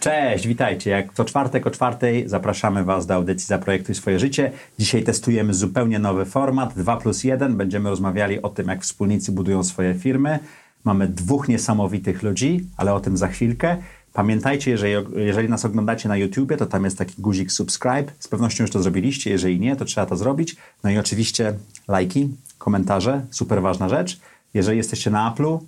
[0.00, 0.90] Cześć, witajcie.
[0.90, 4.52] Jak co czwartek o czwartej zapraszamy Was do audycji Zaprojektuj swoje życie.
[4.78, 7.56] Dzisiaj testujemy zupełnie nowy format 2 plus 1.
[7.56, 10.38] Będziemy rozmawiali o tym, jak wspólnicy budują swoje firmy.
[10.84, 13.76] Mamy dwóch niesamowitych ludzi, ale o tym za chwilkę.
[14.12, 18.12] Pamiętajcie, jeżeli, jeżeli nas oglądacie na YouTubie, to tam jest taki guzik subscribe.
[18.18, 19.30] Z pewnością już to zrobiliście.
[19.30, 20.56] Jeżeli nie, to trzeba to zrobić.
[20.84, 21.54] No i oczywiście
[21.88, 22.28] lajki,
[22.58, 24.20] komentarze, super ważna rzecz.
[24.54, 25.58] Jeżeli jesteście na Apple'u,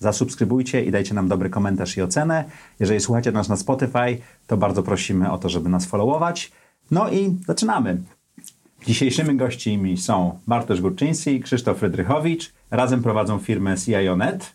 [0.00, 2.44] zasubskrybujcie i dajcie nam dobry komentarz i ocenę.
[2.80, 6.52] Jeżeli słuchacie nas na Spotify, to bardzo prosimy o to, żeby nas followować.
[6.90, 8.02] No i zaczynamy.
[8.86, 12.52] Dzisiejszymi gośćmi są Bartosz Górczyński i Krzysztof Frydrychowicz.
[12.70, 14.52] Razem prowadzą firmę CIO.net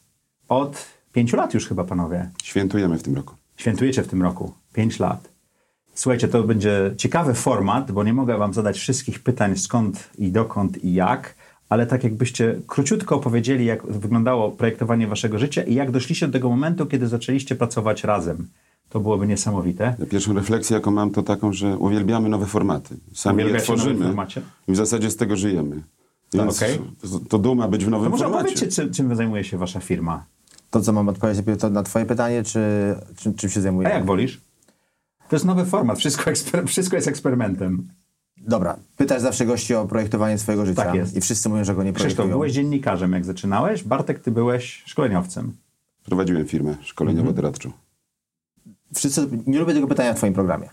[0.47, 2.29] od pięciu lat już chyba, panowie.
[2.43, 3.35] Świętujemy w tym roku.
[3.57, 4.53] Świętujecie w tym roku.
[4.73, 5.29] Pięć lat.
[5.93, 10.83] Słuchajcie, to będzie ciekawy format, bo nie mogę wam zadać wszystkich pytań skąd i dokąd
[10.83, 11.35] i jak,
[11.69, 16.49] ale tak jakbyście króciutko opowiedzieli, jak wyglądało projektowanie waszego życia i jak doszliście do tego
[16.49, 18.47] momentu, kiedy zaczęliście pracować razem.
[18.89, 19.95] To byłoby niesamowite.
[20.09, 22.95] Pierwszą refleksję, jaką mam, to taką, że uwielbiamy nowe formaty.
[23.13, 24.41] Sami je tworzymy formacie?
[24.67, 25.83] i w zasadzie z tego żyjemy.
[26.33, 26.79] Więc okej.
[27.11, 28.41] to, to duma być w To nowym może formacie.
[28.49, 30.25] opowiedzcie, czym, czym zajmuje się wasza firma.
[30.69, 32.59] To, co mam odpowiedzieć to na twoje pytanie, czy
[33.17, 33.89] czym, czym się A zajmuję?
[33.89, 34.41] jak wolisz?
[35.29, 37.87] To jest nowy format, wszystko, eksper- wszystko jest eksperymentem.
[38.47, 40.83] Dobra, pytasz zawsze gości o projektowanie swojego życia.
[40.83, 41.15] Tak jest.
[41.15, 42.29] I wszyscy mówią, że go nie Krzysztof, projektują.
[42.37, 43.83] byłeś dziennikarzem, jak zaczynałeś.
[43.83, 45.53] Bartek, ty byłeś szkoleniowcem.
[46.05, 47.69] Prowadziłem firmę szkoleniowo-doradczą.
[48.95, 50.69] Wszyscy, nie lubię tego pytania w twoim programie.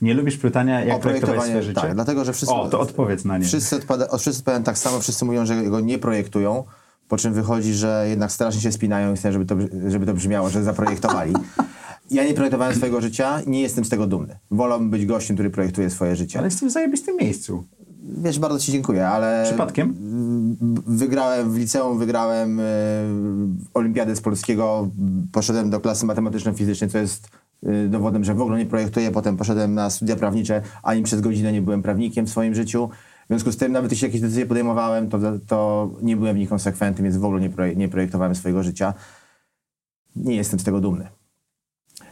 [0.00, 1.80] Nie lubisz pytania, jak projektować swoje życie?
[1.80, 2.54] tak, dlatego, że wszyscy...
[2.54, 3.44] O, to odpowiedz na nie.
[3.44, 6.64] Wszyscy, odpada, od- wszyscy odpowiadają tak samo, wszyscy mówią, że go nie projektują,
[7.08, 9.56] po czym wychodzi, że jednak strasznie się spinają i chcą, żeby to,
[9.88, 11.34] żeby to brzmiało, że zaprojektowali.
[12.10, 14.38] Ja nie projektowałem swojego życia, nie jestem z tego dumny.
[14.50, 16.38] Wolałbym być gościem, który projektuje swoje życie.
[16.38, 17.64] Ale jesteś w zajebistym miejscu.
[18.18, 19.44] Wiesz, bardzo ci dziękuję, ale...
[19.46, 19.94] Przypadkiem?
[20.86, 22.64] Wygrałem w liceum, wygrałem e,
[23.74, 24.88] olimpiadę z polskiego,
[25.32, 27.28] poszedłem do klasy matematyczno-fizycznej, co jest
[27.62, 29.10] e, dowodem, że w ogóle nie projektuję.
[29.10, 32.88] Potem poszedłem na studia prawnicze, ani przez godzinę nie byłem prawnikiem w swoim życiu.
[33.24, 36.48] W związku z tym, nawet jeśli jakieś decyzje podejmowałem, to, to nie byłem w nich
[36.48, 38.94] konsekwentny, więc w ogóle nie, proje- nie projektowałem swojego życia.
[40.16, 41.08] Nie jestem z tego dumny.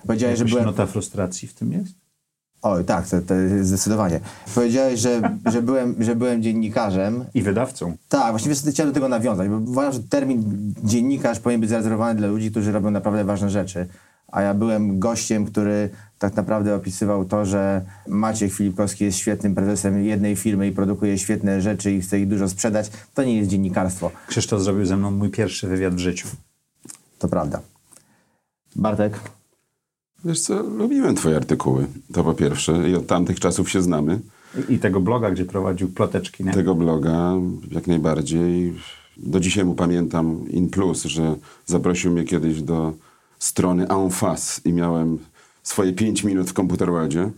[0.06, 0.64] Powiedziałeś, że byłem...
[0.64, 1.94] nota frustracji w tym jest?
[2.62, 4.20] Oj, tak, to, to zdecydowanie.
[4.54, 7.96] Powiedziałeś, że, że, byłem, że byłem dziennikarzem I wydawcą.
[8.08, 12.28] tak, sobie chciałem do tego nawiązać, bo uważam, że termin dziennikarz powinien być zarezerwowany dla
[12.28, 13.86] ludzi, którzy robią naprawdę ważne rzeczy.
[14.28, 20.04] A ja byłem gościem, który tak naprawdę opisywał to, że Maciek Filipkowski jest świetnym prezesem
[20.04, 22.90] jednej firmy i produkuje świetne rzeczy i chce ich dużo sprzedać.
[23.14, 24.10] To nie jest dziennikarstwo.
[24.26, 26.28] Krzysztof zrobił ze mną mój pierwszy wywiad w życiu.
[27.18, 27.60] To prawda.
[28.76, 29.20] Bartek?
[30.24, 32.90] Wiesz co, lubiłem twoje artykuły, to po pierwsze.
[32.90, 34.20] I od tamtych czasów się znamy.
[34.68, 36.52] I, i tego bloga, gdzie prowadził ploteczki, nie?
[36.52, 37.32] Tego bloga
[37.70, 38.74] jak najbardziej.
[39.16, 42.92] Do dzisiaj mu pamiętam in plus, że zaprosił mnie kiedyś do
[43.38, 45.18] strony en face i miałem
[45.62, 47.30] swoje 5 minut w komputerładzie.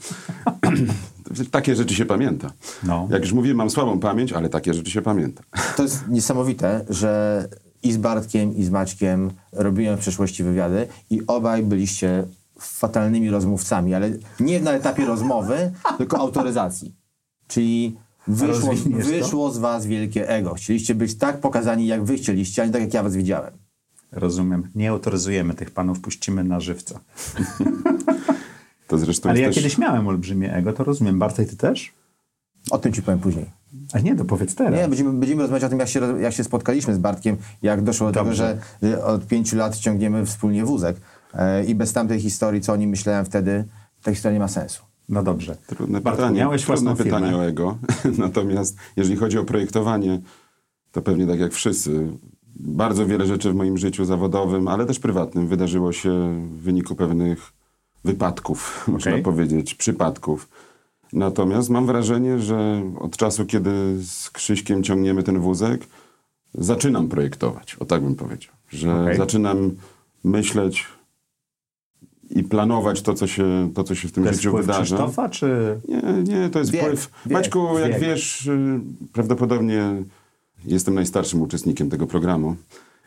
[1.51, 2.53] takie rzeczy się pamięta.
[2.83, 3.09] No.
[3.11, 5.43] Jak już mówiłem, mam słabą pamięć, ale takie rzeczy się pamięta.
[5.77, 7.49] To jest niesamowite, że
[7.83, 12.25] i z Bartkiem, i z Maćkiem robiłem w przeszłości wywiady i obaj byliście
[12.65, 14.11] fatalnymi rozmówcami, ale
[14.41, 16.95] nie na etapie rozmowy, tylko autoryzacji.
[17.47, 17.97] Czyli
[18.29, 20.55] wyszło, wyszło z was wielkie ego.
[20.55, 23.53] Chcieliście być tak pokazani, jak wy chcieliście, a nie tak, jak ja was widziałem.
[24.13, 24.71] Rozumiem.
[24.75, 27.01] Nie autoryzujemy tych panów, puścimy na żywca.
[28.87, 29.57] To zresztą Ale ja też...
[29.57, 31.19] kiedyś miałem olbrzymie ego, to rozumiem.
[31.19, 31.93] Bartek, ty też?
[32.71, 33.47] O tym ci powiem później.
[33.93, 34.81] A nie, to powiedz teraz.
[34.81, 38.07] Nie, będziemy, będziemy rozmawiać o tym, jak się, jak się spotkaliśmy z Bartkiem, jak doszło
[38.07, 38.49] do Dobrze.
[38.49, 40.97] tego, że, że od pięciu lat ciągniemy wspólnie wózek.
[41.35, 43.65] E, I bez tamtej historii, co o nim myślałem wtedy,
[44.03, 44.83] ta historia nie ma sensu.
[45.09, 45.57] No dobrze.
[45.67, 47.39] Trudne Bartku, pytanie, miałeś trudne pytanie firmę.
[47.39, 47.79] o ego.
[48.19, 50.21] Natomiast jeżeli chodzi o projektowanie,
[50.93, 52.09] to pewnie tak jak wszyscy,
[52.57, 56.11] bardzo wiele rzeczy w moim życiu zawodowym, ale też prywatnym wydarzyło się
[56.51, 57.53] w wyniku pewnych
[58.05, 60.49] wypadków, można powiedzieć, przypadków.
[61.13, 63.71] Natomiast mam wrażenie, że od czasu, kiedy
[64.03, 65.87] z Krzyśkiem ciągniemy ten wózek,
[66.55, 68.55] zaczynam projektować, o tak bym powiedział.
[68.69, 69.17] Że Okej.
[69.17, 69.71] zaczynam
[70.25, 70.87] myśleć
[72.31, 74.83] i planować to, co się, to, co się w tym To jest życiu wpływ wydarza.
[74.85, 75.77] Krzysztofa, czy...
[75.89, 77.11] Nie, nie, to jest Wiek, wpływ.
[77.27, 78.01] wiek, Maćku, jak wiek.
[78.01, 78.81] wiesz, y,
[79.13, 80.03] prawdopodobnie
[80.65, 82.57] jestem najstarszym uczestnikiem tego programu.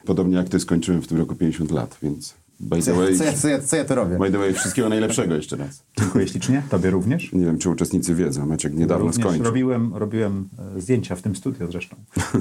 [0.05, 3.23] Podobnie jak ty skończyłem w tym roku 50 lat, więc By Co, the way, co,
[3.23, 4.17] ja, co, ja, co ja tu robię?
[4.17, 5.83] by the way wszystkiego najlepszego jeszcze raz.
[5.99, 6.63] Dziękuję ślicznie.
[6.69, 7.33] Tobie również.
[7.33, 9.45] Nie wiem, czy uczestnicy wiedzą, Maciek niedawno również skończył.
[9.45, 11.95] robiłem, robiłem e, zdjęcia w tym studio zresztą.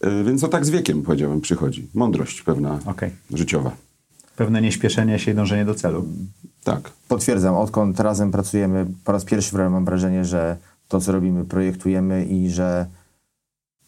[0.00, 1.88] E, Więc to tak z wiekiem, powiedziałem, przychodzi.
[1.94, 3.10] Mądrość pewna, Okej.
[3.34, 3.70] życiowa.
[4.40, 6.04] Pewne nieśpieszenie się i dążenie do celu.
[6.64, 6.90] Tak.
[7.08, 10.56] Potwierdzam, odkąd razem pracujemy, po raz pierwszy mam wrażenie, że
[10.88, 12.86] to, co robimy, projektujemy i że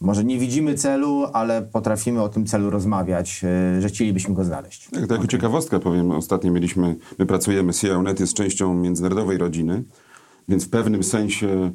[0.01, 4.91] może nie widzimy celu, ale potrafimy o tym celu rozmawiać, yy, że chcielibyśmy go znaleźć.
[4.91, 9.83] Tak, to jako ciekawostkę powiem, ostatnio mieliśmy, my pracujemy, CIONet jest częścią międzynarodowej rodziny,
[10.49, 11.71] więc w pewnym sensie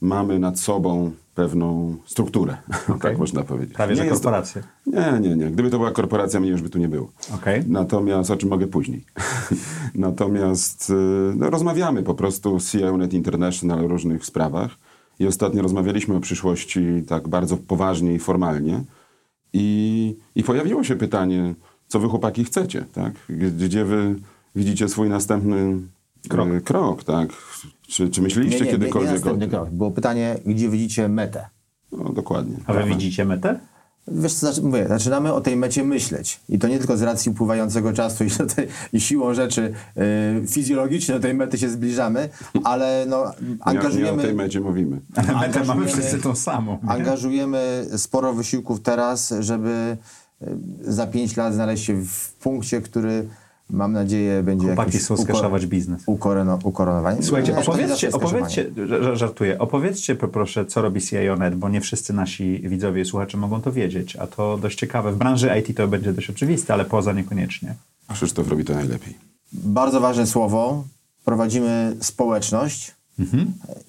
[0.00, 2.56] mamy nad sobą pewną strukturę,
[3.02, 3.74] tak można powiedzieć.
[3.74, 4.62] Prawie, że Nie jest to- korporacje.
[4.86, 5.50] Nie, nie, nie.
[5.50, 7.10] Gdyby to była korporacja, mnie już by tu nie było.
[7.34, 7.62] Okej.
[7.66, 9.04] Natomiast, o czym mogę później.
[9.94, 10.94] Natomiast y,
[11.36, 14.70] no, rozmawiamy po prostu z CIONet International o różnych sprawach
[15.18, 18.82] i ostatnio rozmawialiśmy o przyszłości tak bardzo poważnie i formalnie
[19.52, 21.54] i, i pojawiło się pytanie,
[21.88, 23.12] co wy chłopaki chcecie, tak?
[23.58, 24.14] Gdzie wy
[24.56, 25.76] widzicie swój następny
[26.28, 26.48] Krok.
[26.48, 27.28] krok, krok tak?
[27.90, 29.50] Czy, czy myśleliście kiedykolwiek o następny tym?
[29.50, 29.70] krok.
[29.70, 31.48] Było pytanie, gdzie widzicie metę?
[31.92, 32.56] No, dokładnie.
[32.66, 33.60] A wy widzicie metę?
[34.08, 36.40] Wiesz co, zaczy- mówię, zaczynamy o tej mecie myśleć.
[36.48, 41.14] I to nie tylko z racji upływającego czasu i, tej, i siłą rzeczy yy, fizjologicznie
[41.14, 42.28] do tej mety się zbliżamy,
[42.64, 44.22] ale no, Nie, nie o angażujemy...
[44.22, 45.00] tej mecie mówimy.
[45.16, 46.78] Ale metę mamy Angażujemy- wszyscy tą samą.
[46.82, 46.90] nie?
[46.90, 49.96] Angażujemy sporo wysiłków teraz, żeby
[50.42, 50.46] y,
[50.92, 53.28] za pięć lat znaleźć się w punkcie, który
[53.72, 56.02] mam nadzieję będzie Chłopaki jakiś chcą skaszować biznes.
[56.06, 57.22] ukorono, ukoronowanie.
[57.22, 58.70] Słuchajcie, opowiedzcie, opowiedzcie,
[59.12, 63.72] żartuję, opowiedzcie poproszę, co robi CIO.net, bo nie wszyscy nasi widzowie i słuchacze mogą to
[63.72, 65.12] wiedzieć, a to dość ciekawe.
[65.12, 67.74] W branży IT to będzie dość oczywiste, ale poza niekoniecznie.
[68.12, 69.14] Krzysztof robi to najlepiej.
[69.52, 70.84] Bardzo ważne słowo.
[71.24, 72.94] Prowadzimy społeczność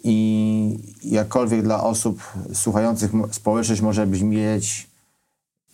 [0.04, 2.22] i jakkolwiek dla osób
[2.54, 4.91] słuchających społeczność może brzmieć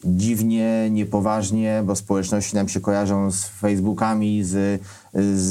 [0.06, 4.82] dziwnie, niepoważnie, bo społeczności nam się kojarzą z Facebookami, z,
[5.14, 5.50] z,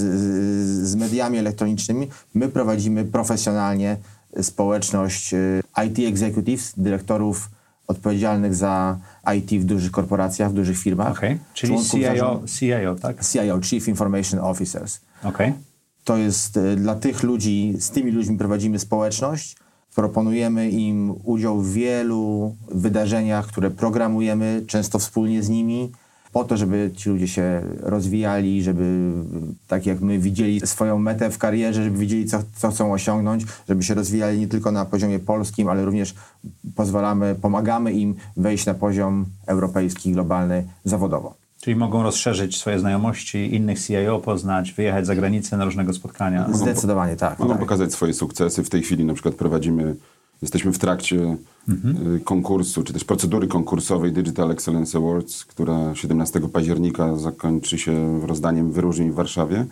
[0.89, 2.09] z mediami elektronicznymi.
[2.35, 3.97] My prowadzimy profesjonalnie
[4.43, 7.51] społeczność y, IT executives, dyrektorów
[7.87, 8.99] odpowiedzialnych za
[9.37, 11.13] IT w dużych korporacjach, w dużych firmach.
[11.13, 13.25] Okej, czyli członków CIO, CIO, tak?
[13.25, 15.01] CIO, Chief Information Officers.
[15.23, 15.53] Okej.
[16.05, 19.57] To jest e, dla tych ludzi, z tymi ludźmi prowadzimy społeczność.
[19.97, 25.93] Proponujemy im udział w wielu wydarzeniach, które programujemy, często wspólnie z nimi,
[26.33, 29.13] po to, żeby ci ludzie się rozwijali, żeby
[29.69, 33.83] tak jak my widzieli swoją metę w karierze, żeby widzieli, co, co chcą osiągnąć, żeby
[33.83, 36.15] się rozwijali nie tylko na poziomie polskim, ale również
[36.75, 41.46] pozwalamy, pomagamy im wejść na poziom europejski, globalny, zawodowo.
[41.67, 46.49] Czyli mogą rozszerzyć swoje znajomości, innych CIO poznać, wyjechać za granicę na różnego spotkania.
[46.53, 47.39] Zdecydowanie tak.
[47.39, 47.61] Mogą tak.
[47.61, 48.65] pokazać swoje sukcesy.
[48.65, 49.97] W tej chwili na przykład prowadzimy,
[50.43, 51.37] jesteśmy w trakcie
[52.17, 58.73] y, konkursu, czy też procedury konkursowej Digital Excellence Awards, która 17 października zakończy się rozdaniem
[58.73, 59.67] wyróżnień w Warszawie.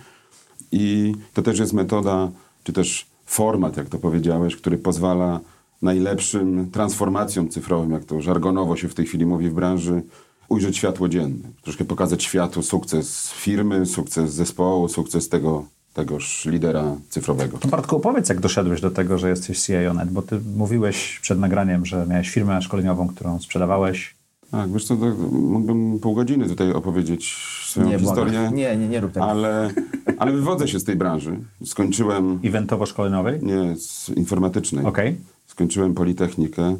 [0.72, 2.30] I to też jest metoda,
[2.64, 5.40] czy też format, jak to powiedziałeś, który pozwala
[5.82, 10.02] najlepszym transformacjom cyfrowym, jak to żargonowo się w tej chwili mówi w branży,
[10.48, 11.48] ujrzeć światło dzienne.
[11.62, 15.64] Troszkę pokazać światu sukces firmy, sukces zespołu, sukces tego,
[15.94, 17.58] tegoż lidera cyfrowego.
[17.58, 21.86] To Bartku, opowiedz, jak doszedłeś do tego, że jesteś CIO.net, bo ty mówiłeś przed nagraniem,
[21.86, 24.14] że miałeś firmę szkoleniową, którą sprzedawałeś.
[24.50, 24.94] Tak, wiesz co,
[25.32, 27.36] mógłbym pół godziny tutaj opowiedzieć
[27.66, 28.26] swoją Nie, błagam.
[28.26, 28.50] historię.
[28.52, 29.26] Nie, nie, nie rób tego.
[29.26, 29.70] Ale,
[30.18, 31.38] ale wywodzę się z tej branży.
[31.64, 33.42] Skończyłem, Eventowo-szkoleniowej?
[33.42, 34.84] nie, z informatycznej.
[34.84, 35.16] Okej.
[35.46, 36.76] Skończyłem Politechnikę,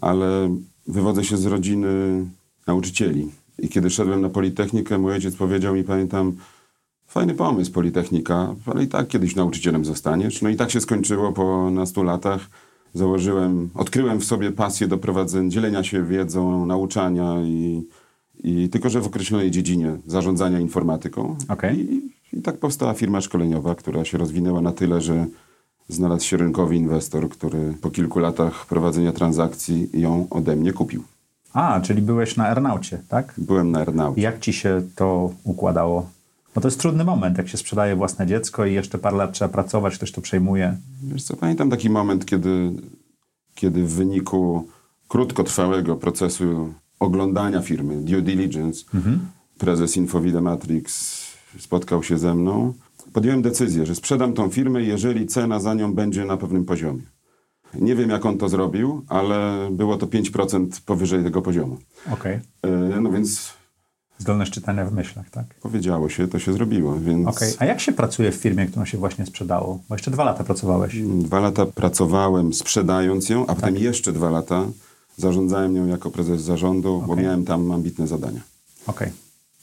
[0.00, 2.24] ale wywodzę się z rodziny
[2.68, 3.30] nauczycieli.
[3.58, 6.36] I kiedy szedłem na Politechnikę, mój ojciec powiedział mi, pamiętam,
[7.06, 10.42] fajny pomysł Politechnika, ale i tak kiedyś nauczycielem zostaniesz.
[10.42, 12.50] No i tak się skończyło po nastu latach.
[12.94, 17.82] Założyłem, odkryłem w sobie pasję do prowadzenia, dzielenia się wiedzą, nauczania i,
[18.44, 21.36] i tylko, że w określonej dziedzinie zarządzania informatyką.
[21.48, 21.94] Okej.
[21.94, 25.26] I, I tak powstała firma szkoleniowa, która się rozwinęła na tyle, że
[25.88, 31.02] znalazł się rynkowy inwestor, który po kilku latach prowadzenia transakcji ją ode mnie kupił.
[31.52, 33.34] A, czyli byłeś na Ernaucie, tak?
[33.38, 34.20] Byłem na Ernaucie.
[34.20, 36.10] Jak ci się to układało?
[36.54, 39.48] Bo to jest trudny moment, jak się sprzedaje własne dziecko i jeszcze parę lat trzeba
[39.48, 40.76] pracować, ktoś to przejmuje.
[41.02, 42.70] Wiesz co, pamiętam taki moment, kiedy,
[43.54, 44.68] kiedy w wyniku
[45.08, 48.84] krótkotrwałego procesu oglądania firmy, due diligence,
[49.58, 51.18] prezes Infovida Matrix
[51.58, 52.74] spotkał się ze mną.
[53.12, 57.02] Podjąłem decyzję, że sprzedam tą firmę, jeżeli cena za nią będzie na pewnym poziomie.
[57.74, 61.76] Nie wiem, jak on to zrobił, ale było to 5% powyżej tego poziomu.
[62.12, 62.40] Okej.
[62.62, 63.58] E, No więc
[64.18, 65.44] Zdolność czytania w myślach, tak?
[65.54, 67.52] powiedziało się, to się zrobiło, więc Okej.
[67.58, 69.80] A jak się pracuje w firmie, którą się właśnie sprzedało?
[69.88, 70.94] Bo jeszcze dwa lata pracowałeś.
[71.02, 74.66] dwa lata pracowałem sprzedając ją, a potem jeszcze dwa lata
[75.16, 77.24] zarządzałem nią jako prezes zarządu, bo Okej.
[77.24, 78.40] miałem tam ambitne zadania.
[78.86, 79.12] Okej.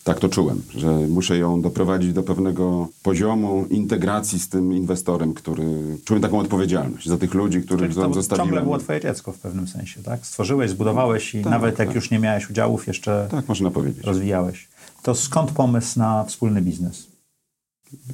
[0.06, 5.98] Tak to czułem, że muszę ją doprowadzić do pewnego poziomu integracji z tym inwestorem, który...
[6.06, 8.48] Czułem taką odpowiedzialność za tych ludzi, których Czyli to zostawiłem.
[8.48, 10.26] ciągle było twoje dziecko w pewnym sensie, tak?
[10.26, 11.96] Stworzyłeś, zbudowałeś i Tak, nawet jak tak.
[11.96, 14.04] już nie miałeś udziałów, jeszcze Tak, można powiedzieć.
[14.04, 14.68] rozwijałeś.
[15.04, 17.08] To skąd pomysł na wspólny biznes?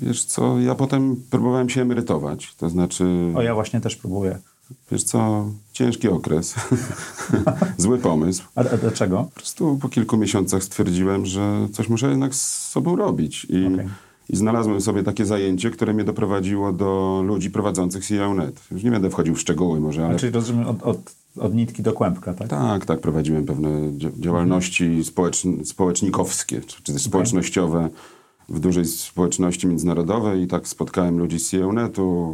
[0.02, 3.06] Wiesz co, ja potem próbowałem się emerytować, to znaczy...
[3.36, 4.40] O, ja właśnie też próbuję.
[4.92, 6.56] Wiesz co, ciężki okres,
[7.78, 8.44] zły pomysł.
[8.56, 9.24] A, a dlaczego?
[9.24, 13.46] Po prostu po kilku miesiącach stwierdziłem, że coś muszę jednak z sobą robić.
[13.50, 13.88] I, Okej.
[14.30, 18.62] i znalazłem sobie takie zajęcie, które mnie doprowadziło do ludzi prowadzących CEO.net.
[18.72, 21.94] Już nie będę wchodził w szczegóły może, ale Czyli rozumiem od, od, od nitki do
[21.94, 22.48] kłębka, tak?
[22.48, 27.90] tak, tak, prowadziłem pewne dzia- działalności społeczn- społecznikowskie, czy, też społecznościowe
[28.50, 32.34] w dużej społeczności międzynarodowej i tak spotkałem ludzi z CEO.netu,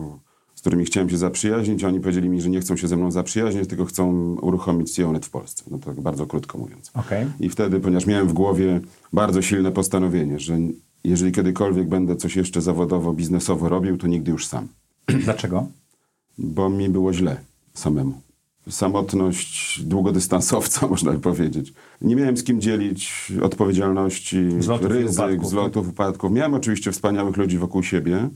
[0.58, 3.70] z którymi chciałem się zaprzyjaźnić, oni powiedzieli mi, że nie chcą się ze mną zaprzyjaźnić,
[3.70, 5.64] tylko chcą uruchomić CEO.net w Polsce.
[5.72, 6.92] No tak bardzo krótko mówiąc.
[6.94, 7.26] Okej.
[7.40, 8.80] I wtedy, ponieważ miałem w głowie
[9.14, 10.58] bardzo silne postanowienie, że
[11.04, 14.68] jeżeli kiedykolwiek będę coś jeszcze zawodowo, biznesowo robił, to nigdy już sam.
[15.26, 15.68] Dlaczego?
[16.38, 17.38] Bo mi było źle
[17.74, 18.22] samemu.
[18.70, 21.74] Samotność długodystansowca, można by powiedzieć.
[22.02, 26.32] Nie miałem z kim dzielić odpowiedzialności, Zlotów ryzyk, upadków, zlotów, upadków.
[26.32, 28.30] Miałem oczywiście wspaniałych ludzi wokół siebie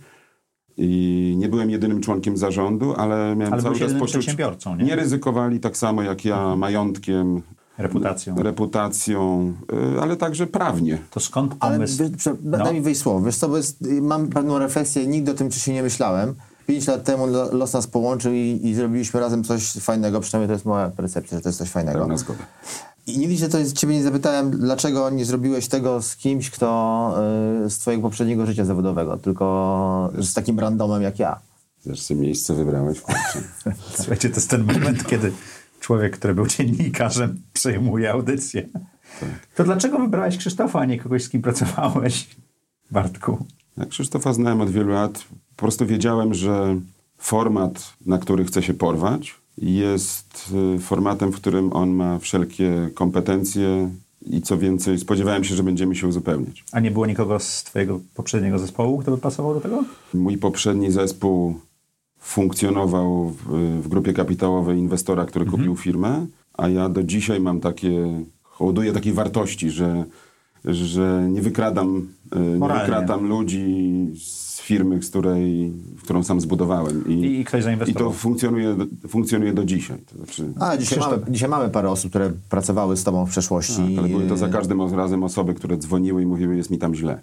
[0.77, 4.05] i nie byłem jedynym członkiem zarządu, ale miałem Ale cały czas poczucie...
[4.19, 4.83] przedsiębiorcą, nie?
[4.85, 7.41] nie ryzykowali tak samo jak ja majątkiem,
[7.77, 8.35] Reputacją.
[8.35, 9.53] reputacją,
[9.97, 10.97] y, ale także prawnie.
[11.11, 12.03] To skąd Ale pomysł?
[12.17, 12.57] prze- No.
[12.57, 13.21] daj mi wyjść słowo.
[13.25, 16.35] Wiesz co, bo jest, mam pewną refleksję, nigdy o tym wcześniej nie myślałem.
[16.67, 20.53] Pięć lat temu lo- los nas połączył i, i zrobiliśmy razem coś fajnego, przynajmniej to
[20.53, 21.99] jest moja percepcja, że to jest coś fajnego.
[21.99, 22.39] Pełna zgoda.
[23.07, 27.15] I nigdy się to ciebie nie zapytałem, dlaczego nie zrobiłeś tego z kimś, kto
[27.65, 31.39] y, z twojego poprzedniego życia zawodowego, tylko z takim randomem jak ja.
[31.83, 33.01] Zresztą miejsce wybrałeś.
[33.01, 33.43] kurczę.
[33.97, 35.31] Słuchajcie, to jest ten moment, kiedy
[35.79, 38.69] człowiek, który był dziennikarzem, przejmuje audycję.
[39.19, 39.29] Tak.
[39.55, 42.27] To dlaczego wybrałeś Krzysztofa, a nie kogoś, z kim pracowałeś,
[42.91, 43.45] Bartku?
[43.77, 45.23] Ja Krzysztofa znałem od wielu lat.
[45.55, 46.79] Po prostu wiedziałem, że
[47.17, 53.89] format, na który chce się porwać, jest y, formatem, w którym on ma wszelkie kompetencje
[54.27, 56.63] i co więcej, spodziewałem się, że będziemy się uzupełniać.
[56.71, 59.83] A nie było nikogo z twojego poprzedniego zespołu, kto by pasował do tego?
[60.13, 61.55] Mój poprzedni zespół
[62.19, 63.43] funkcjonował w,
[63.83, 69.13] w grupie kapitałowej inwestora, który kupił firmę, a ja do dzisiaj mam takie, hołuduję takiej
[69.13, 70.05] wartości, że,
[70.65, 72.83] że nie wykradam, y, nie Moralnie.
[72.85, 77.07] wykradam ludzi z firmy, z której, w którą sam zbudowałem.
[77.07, 78.03] I, I ktoś i zainwestował.
[78.11, 78.75] to funkcjonuje,
[79.07, 79.97] funkcjonuje do dzisiaj.
[80.11, 83.75] To znaczy, A, dzisiaj mamy, dzisiaj mamy parę osób, które pracowały z tobą w przeszłości.
[83.95, 86.95] tak, ale były to za każdym razem osoby, które dzwoniły i mówiły, jest mi tam
[86.95, 87.19] źle.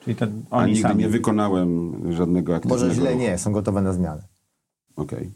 [0.00, 1.02] Czyli ten, A oni nigdy sami.
[1.04, 3.22] nie wykonałem żadnego aktywnego Może źle ruchu.
[3.22, 4.22] nie, są gotowe na zmianę.
[4.96, 5.30] Okej.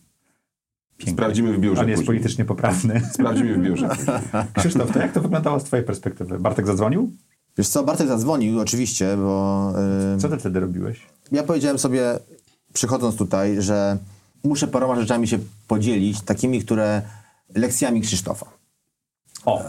[0.97, 1.13] Pięknie.
[1.13, 2.07] Sprawdzimy w biurze On jest później.
[2.19, 3.01] politycznie poprawny.
[3.13, 3.89] Sprawdzimy w biurze.
[4.59, 6.39] Krzysztof, to jak to wyglądało z twojej perspektywy?
[6.39, 7.13] Bartek zadzwonił?
[7.61, 9.73] Wiesz co, Bartek zadzwonił oczywiście, bo
[10.17, 11.07] y, Co ty wtedy robiłeś?
[11.33, 12.19] ja powiedziałem sobie,
[12.73, 13.99] przychodząc tutaj, że
[14.45, 15.39] muszę paroma rzeczami się
[15.69, 17.03] podzielić, takimi, które
[17.55, 18.47] lekcjami Krzysztofa.
[19.45, 19.63] O,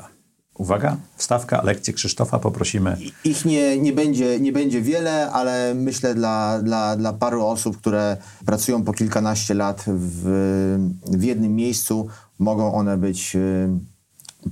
[0.55, 2.97] uwaga, wstawka, lekcje Krzysztofa, poprosimy.
[3.23, 8.17] Ich nie, nie, będzie, nie będzie wiele, ale myślę dla, dla, dla paru osób, które
[8.45, 10.23] pracują po kilkanaście lat w,
[11.05, 12.07] w jednym miejscu,
[12.39, 13.69] mogą one być y,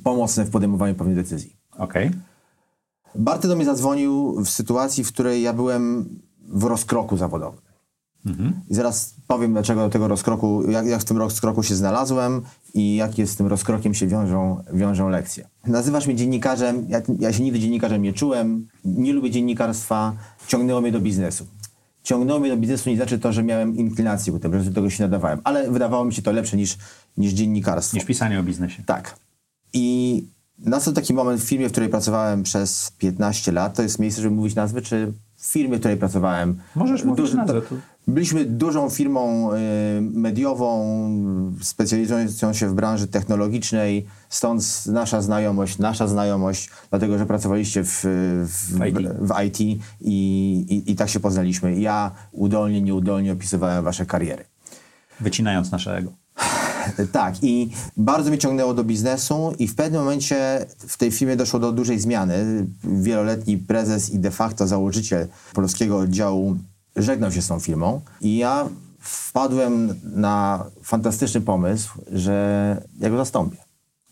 [0.03, 1.55] pomocne w podejmowaniu pewnych decyzji.
[1.77, 2.11] Okej.
[3.15, 6.09] Barty do mnie zadzwonił w sytuacji, w której ja byłem
[6.47, 7.61] w rozkroku zawodowym.
[8.69, 12.41] I zaraz powiem, dlaczego do tego rozkroku, jak, jak w tym rozkroku się znalazłem
[12.73, 15.47] i jakie z tym rozkrokiem się wiążą, wiążą lekcje.
[15.67, 20.13] Nazywasz mnie dziennikarzem, ja, ja się nigdy dziennikarzem nie czułem, nie lubię dziennikarstwa,
[20.47, 21.45] ciągnęło mnie do biznesu.
[22.03, 24.89] Ciągnęło mnie do biznesu nie znaczy to, że miałem inclinację ku temu, że do tego
[24.89, 26.77] się nadawałem, ale wydawało mi się to lepsze niż,
[27.17, 27.97] niż dziennikarstwo.
[27.97, 28.83] Niż pisanie o biznesie.
[28.83, 29.19] Tak.
[29.73, 30.27] I
[30.65, 33.75] nastał taki moment w firmie, w której pracowałem przez 15 lat.
[33.75, 36.57] To jest miejsce, żeby mówić nazwy, czy w firmie, w której pracowałem.
[36.75, 37.75] Możesz mówić Duży- nazwę, to-
[38.07, 39.57] Byliśmy dużą firmą y,
[40.01, 40.99] mediową,
[41.61, 47.99] specjalizującą się w branży technologicznej, stąd nasza znajomość, nasza znajomość, dlatego że pracowaliście w,
[48.47, 48.97] w, W IT.
[49.19, 51.79] w IT i, i, i tak się poznaliśmy.
[51.79, 54.45] Ja udolnie, nieudolnie opisywałem wasze kariery.
[55.19, 56.11] Wycinając nasze ego.
[57.11, 61.59] Tak, i bardzo mnie ciągnęło do biznesu i w pewnym momencie w tej firmie doszło
[61.59, 62.65] do dużej zmiany.
[62.83, 66.55] Wieloletni prezes i de facto założyciel polskiego oddziału
[66.95, 68.69] żegnał się z tą firmą i ja
[68.99, 73.57] wpadłem na fantastyczny pomysł, że ja go zastąpię.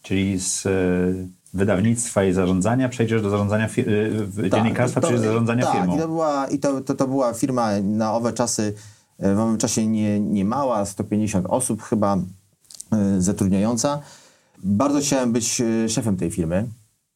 [0.01, 5.27] Czyli z y, wydawnictwa i zarządzania przejdziesz do zarządzania fi- y, w- dziennikarstwa, przejdziesz do
[5.27, 5.95] zarządzania tak, firmą.
[5.95, 8.73] i to była, i to, to, to była firma na owe czasy,
[9.19, 12.21] e, w owym czasie nie, nie mała, 150 osób chyba e,
[13.19, 14.01] zatrudniająca.
[14.63, 16.67] Bardzo chciałem być e, szefem tej firmy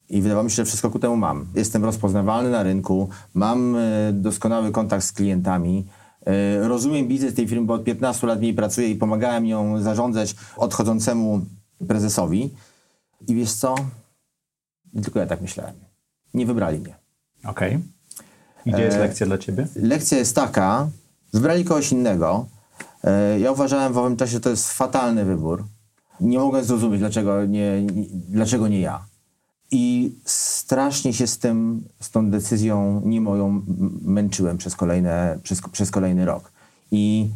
[0.10, 1.46] I wydawało mi się, że wszystko ku temu mam.
[1.56, 5.86] Jestem rozpoznawalny na rynku, mam e, doskonały kontakt z klientami,
[6.26, 9.82] e, rozumiem biznes tej firmy, bo od 15 lat w niej pracuję i pomagałem ją
[9.82, 11.42] zarządzać odchodzącemu
[11.88, 12.50] prezesowi.
[13.28, 13.76] I wiesz co?
[14.94, 15.76] Nie tylko ja tak myślałem.
[16.34, 16.96] Nie wybrali mnie.
[17.46, 17.80] Okej.
[18.66, 19.68] I Gdzie jest E, lekcja dla ciebie?
[19.76, 20.90] Lekcja jest taka,
[21.34, 22.46] wybrali kogoś innego.
[23.04, 25.64] E, Ja uważałem w owym czasie, że to jest fatalny wybór.
[26.20, 27.86] Nie mogłem zrozumieć, dlaczego nie,
[28.30, 29.06] dlaczego nie ja.
[29.72, 33.62] I strasznie się z tym, z tą decyzją nie moją
[34.02, 36.52] męczyłem przez, kolejne, przez, przez kolejny rok.
[36.92, 37.30] I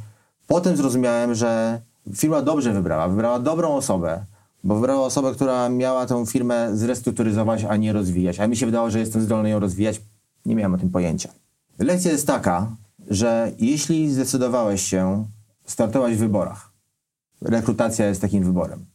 [0.48, 1.82] potem zrozumiałem, że
[2.16, 4.26] firma dobrze wybrała, wybrała dobrą osobę,
[4.64, 8.40] bo wybrała osobę, która miała tę firmę zrestrukturyzować, a nie rozwijać.
[8.40, 10.02] A mi się wydawało, że jestem zdolny ją rozwijać.
[10.46, 11.30] Nie miałem o tym pojęcia.
[11.80, 12.68] Lekcja jest taka,
[13.10, 15.26] że jeśli zdecydowałeś się
[15.66, 16.72] startować w wyborach,
[17.42, 18.86] rekrutacja jest takim wyborem.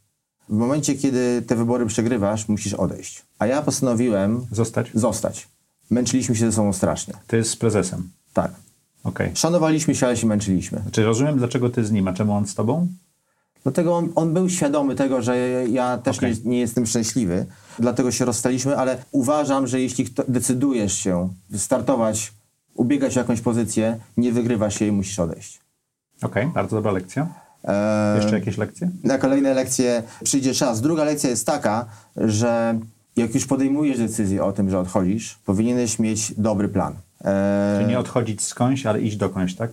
[0.48, 3.22] W momencie, kiedy te wybory przegrywasz, musisz odejść.
[3.38, 4.90] A ja postanowiłem Zostać?
[4.94, 5.48] zostać.
[5.90, 7.14] Męczyliśmy się ze sobą strasznie.
[7.26, 8.10] Ty z prezesem.
[8.32, 8.52] Tak.
[9.04, 9.30] Okej.
[9.34, 10.78] Szanowaliśmy się, ale się męczyliśmy.
[10.78, 12.88] Znaczy rozumiem, dlaczego ty z nim, a czemu on z tobą?
[13.62, 15.36] Dlatego on, on był świadomy tego, że
[15.68, 16.32] ja też Okej.
[16.32, 17.46] nie, nie jestem szczęśliwy.
[17.78, 22.32] Dlatego się rozstaliśmy, ale uważam, że jeśli decydujesz się startować,
[22.74, 25.60] ubiegać o jakąś pozycję, nie wygrywasz się i musisz odejść.
[26.22, 27.26] Okej, bardzo dobra lekcja.
[27.64, 28.90] Eee, Jeszcze jakieś lekcje?
[29.04, 30.80] na kolejne lekcje przyjdzie czas.
[30.80, 31.84] Druga lekcja jest taka,
[32.16, 32.78] że
[33.16, 36.92] jak już podejmujesz decyzję o tym, że odchodzisz, powinieneś mieć dobry plan.
[37.24, 39.70] Eee, Czyli nie odchodzić skądś, ale iść dokądś, tak?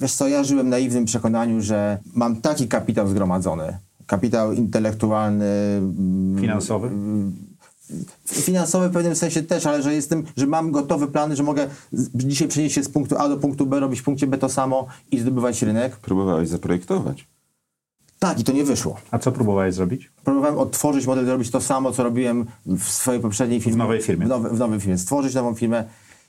[0.00, 5.44] Wiesz co, ja żyłem naiwnym przekonaniu, że mam taki kapitał zgromadzony, kapitał intelektualny,
[5.78, 6.90] mm, Finansowy?
[8.26, 11.68] Finansowy w pewnym sensie też, ale że jestem, że mam gotowy plan, że mogę
[12.14, 14.86] dzisiaj przenieść się z punktu A do punktu B, robić w punkcie B to samo
[15.10, 15.96] i zdobywać rynek.
[15.96, 17.26] Próbowałeś zaprojektować.
[18.18, 18.96] Tak, i to nie wyszło.
[19.10, 20.10] A co próbowałeś zrobić?
[20.24, 23.74] Próbowałem odtworzyć model, robić to samo, co robiłem w swojej poprzedniej firmie.
[23.74, 24.26] W nowej firmie.
[24.26, 24.98] W, nowe, w nowej firmie.
[24.98, 25.84] Stworzyć nową firmę.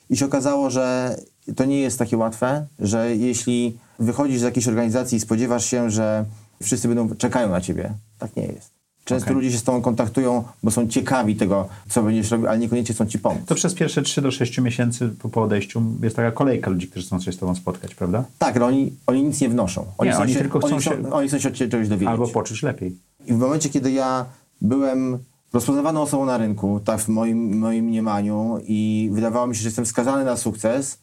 [0.10, 1.16] I się okazało, że
[1.56, 6.26] to nie jest takie łatwe, że jeśli wychodzisz z jakiejś organizacji i spodziewasz się, że
[6.64, 8.79] wszyscy będą czekają na ciebie, tak nie jest.
[9.10, 9.36] Często Okej.
[9.36, 13.06] ludzie się z tobą kontaktują, bo są ciekawi tego, co będziesz robił, ale niekoniecznie chcą
[13.06, 13.42] ci pomóc.
[13.46, 17.06] To przez pierwsze 3 do 6 miesięcy po, po odejściu jest taka kolejka ludzi, którzy
[17.06, 18.24] chcą się z tobą spotkać, prawda?
[18.40, 19.86] Tak, ale oni, oni nic nie wnoszą.
[19.98, 21.88] Oni, Nie, chcą oni się, tylko chcą oni, się- oni chcą się od ciebie czegoś
[21.88, 22.10] dowiedzieć.
[22.10, 22.96] Albo poczuć lepiej.
[23.28, 24.26] I w momencie, kiedy ja
[24.62, 25.18] byłem
[25.54, 29.86] rozpoznawaną osobą na rynku, tak w moim, moim mniemaniu i wydawało mi się, że jestem
[29.86, 30.98] skazany na sukces,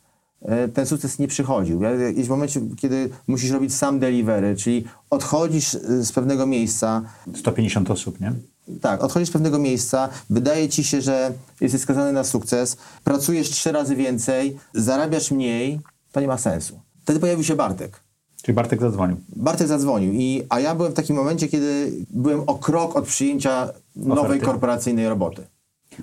[0.75, 1.83] ten sukces nie przychodził.
[2.17, 7.03] Jest w momencie, kiedy musisz robić sam delivery, czyli odchodzisz e, z pewnego miejsca,
[7.35, 8.33] 150 osób, nie?
[8.81, 13.73] tak, odchodzisz z pewnego miejsca, wydaje ci się, że jesteś skazany na sukces, pracujesz trzy
[13.73, 15.81] razy więcej, zarabiasz mniej,
[16.13, 16.81] to nie ma sensu.
[17.03, 18.01] Wtedy pojawił się Bartek.
[18.43, 19.17] Czyli Bartek zadzwonił.
[19.37, 23.69] Bartek zadzwonił, i, a ja byłem w takim momencie, kiedy byłem o krok od przyjęcia
[23.97, 24.47] nowej Oferty.
[24.47, 25.47] korporacyjnej roboty.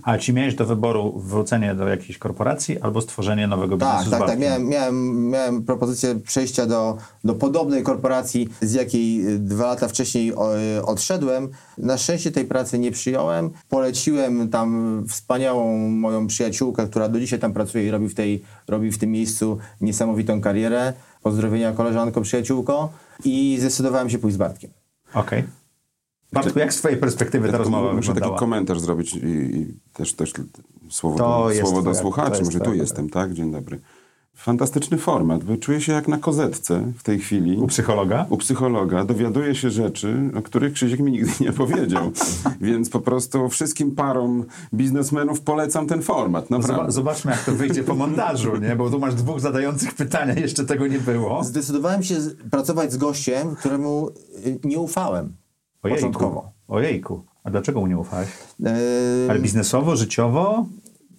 [0.03, 4.09] Ale czy miałeś do wyboru wrócenie do jakiejś korporacji albo stworzenie nowego biznesu Tak, z
[4.09, 4.27] tak, tak.
[4.27, 4.49] Bartkiem?
[4.49, 10.31] Miałem, miałem, miałem propozycję przejścia do, do podobnej korporacji, z jakiej y, dwa lata wcześniej
[10.77, 11.49] y, odszedłem.
[11.77, 13.49] Na szczęście tej pracy nie przyjąłem.
[13.69, 18.91] Poleciłem tam wspaniałą moją przyjaciółkę, która do dzisiaj tam pracuje i robi w, tej, robi
[18.91, 20.93] w tym miejscu niesamowitą karierę.
[21.21, 22.89] Pozdrowienia koleżanko, przyjaciółko.
[23.25, 24.71] I zdecydowałem się pójść z Bartkiem.
[25.13, 25.43] Okej.
[26.33, 30.33] Bartku, jak z twojej perspektywy ta rozmowa Muszę taki komentarz zrobić i, i też, też
[30.89, 32.43] słowo, To do, słowo do słuchaczy.
[32.43, 33.33] Może tu jestem, tak?
[33.33, 33.79] Dzień dobry.
[34.35, 35.41] Fantastyczny format.
[35.59, 37.57] Czuję się jak na kozetce w tej chwili.
[37.57, 38.25] U psychologa?
[38.29, 42.11] U psychologa dowiaduję się rzeczy, o których Krzysiek mi nigdy nie powiedział.
[42.61, 46.45] Więc po prostu wszystkim parom biznesmenów polecam ten format.
[46.49, 46.91] Zoba- Naprawdę.
[46.91, 48.75] Zobaczmy, jak to wyjdzie po montażu, nie?
[48.75, 51.43] Bo tu masz dwóch zadających pytania, jeszcze tego nie było.
[51.43, 54.09] Zdecydowałem się z- pracować z gościem, któremu
[54.45, 55.33] y, nie ufałem.
[55.89, 56.51] Początkowo.
[56.67, 57.23] Ojejku.
[57.43, 58.29] A dlaczego mu nie ufałeś?
[58.59, 58.69] Yy,
[59.29, 60.65] Ale biznesowo, życiowo?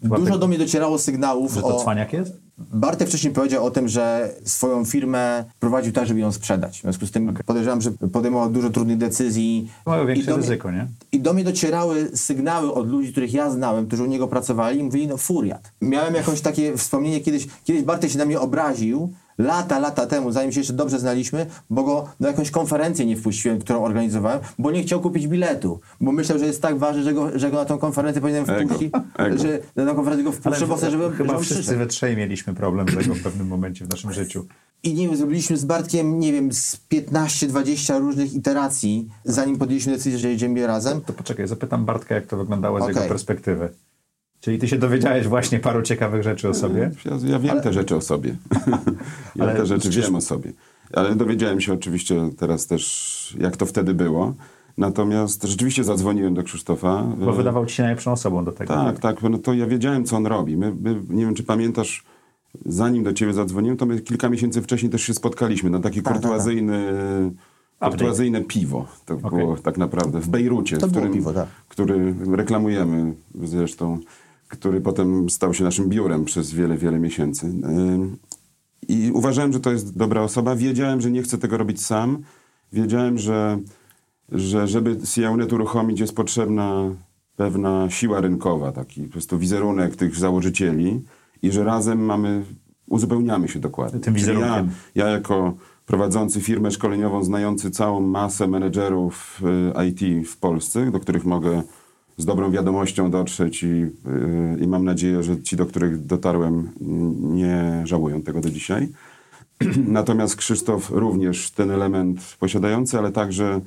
[0.03, 1.81] Dużo tak- do mnie docierało sygnałów Że to o...
[1.81, 2.33] cwaniak jest?
[2.59, 6.79] Bartek wcześniej powiedział o tym, że swoją firmę prowadził tak, żeby ją sprzedać.
[6.79, 9.71] W związku z tym podejrzewam, że podejmował dużo trudnych decyzji.
[9.87, 10.87] Mają I większe mnie- ryzyko, nie?
[11.13, 14.83] I do mnie docierały sygnały od ludzi, których ja znałem, którzy u niego pracowali i
[14.83, 15.73] mówili, no furiat.
[15.81, 20.53] Miałem jakieś takie wspomnienie kiedyś, kiedyś Bartek się na mnie obraził, lata, lata temu, zanim
[20.53, 24.83] się jeszcze dobrze znaliśmy, bo go na jakąś konferencję nie wpuściłem, którą organizowałem, bo nie
[24.83, 27.79] chciał kupić biletu, bo myślał, że jest tak ważny, że go, że go na tą
[27.79, 29.39] konferencję powinienem wpuścić, ego.
[29.39, 31.79] że na tą konferencję go wpuszczę, bo chcę, żeby, żeby chyba on wszyscy przyszedł.
[31.79, 34.47] we trzej mieliśmy problem z tego w pewnym momencie w naszym życiu.
[34.83, 40.19] I nie wiem, zrobiliśmy z Bartkiem, nie wiem, z 15-20 różnych iteracji, zanim podjęliśmy decyzję,
[40.19, 41.01] że jedziemy razem.
[41.01, 42.95] To poczekaj, zapytam Bartka, jak to wyglądało z Okej.
[42.95, 43.69] jego perspektywy.
[44.45, 46.91] Czyli ty się dowiedziałeś właśnie paru ciekawych rzeczy o sobie?
[47.05, 48.37] Ja, ja wiem te rzeczy o sobie.
[49.37, 50.53] ja Ale te rzeczy wiem o sobie.
[50.93, 54.35] Ale dowiedziałem się oczywiście teraz też, jak to wtedy było.
[54.79, 57.03] Natomiast rzeczywiście zadzwoniłem do Krzysztofa.
[57.03, 58.75] Bo wydawał ci się najlepszą osobą do tego.
[58.75, 60.57] Tak, tak, no to ja wiedziałem, co on robi.
[60.57, 62.05] My, my, nie wiem, czy pamiętasz,
[62.67, 66.05] zanim do ciebie zadzwoniłem, to my kilka miesięcy wcześniej też się spotkaliśmy na taki Tak,
[66.05, 66.23] tak, tak.
[66.23, 66.93] kurtuazyjny,
[67.81, 68.87] kurtuazyjne piwo.
[69.07, 69.31] To Okej.
[69.31, 71.49] było tak naprawdę w Bejrucie, To w którym, piwo, tak.
[71.69, 73.99] który reklamujemy zresztą,
[74.55, 77.53] który potem stał się naszym biurem przez wiele, wiele miesięcy.
[78.89, 80.57] I uważałem, że to jest dobra osoba.
[80.57, 82.23] Wiedziałem, że nie chcę tego robić sam.
[82.73, 83.59] Wiedziałem, że,
[84.33, 86.91] że żeby Siaunet uruchomić jest potrzebna
[87.37, 91.03] pewna siła rynkowa, taki po prostu wizerunek tych założycieli
[91.43, 92.45] i że razem mamy,
[92.89, 94.01] uzupełniamy się dokładnie.
[94.01, 94.71] Tym Czyli ja, wizerunkiem.
[94.95, 95.55] ja jako
[95.87, 99.43] prowadzący firmę szkoleniową, znający całą masę menedżerów
[99.81, 101.63] y, IT w Polsce, do których mogę
[102.17, 103.93] z dobrą wiadomością dotrzeć i, y,
[104.61, 106.71] i mam nadzieję, że ci, do których dotarłem,
[107.21, 108.89] nie żałują tego do dzisiaj.
[109.99, 113.61] Natomiast Krzysztof również ten element posiadający, ale także,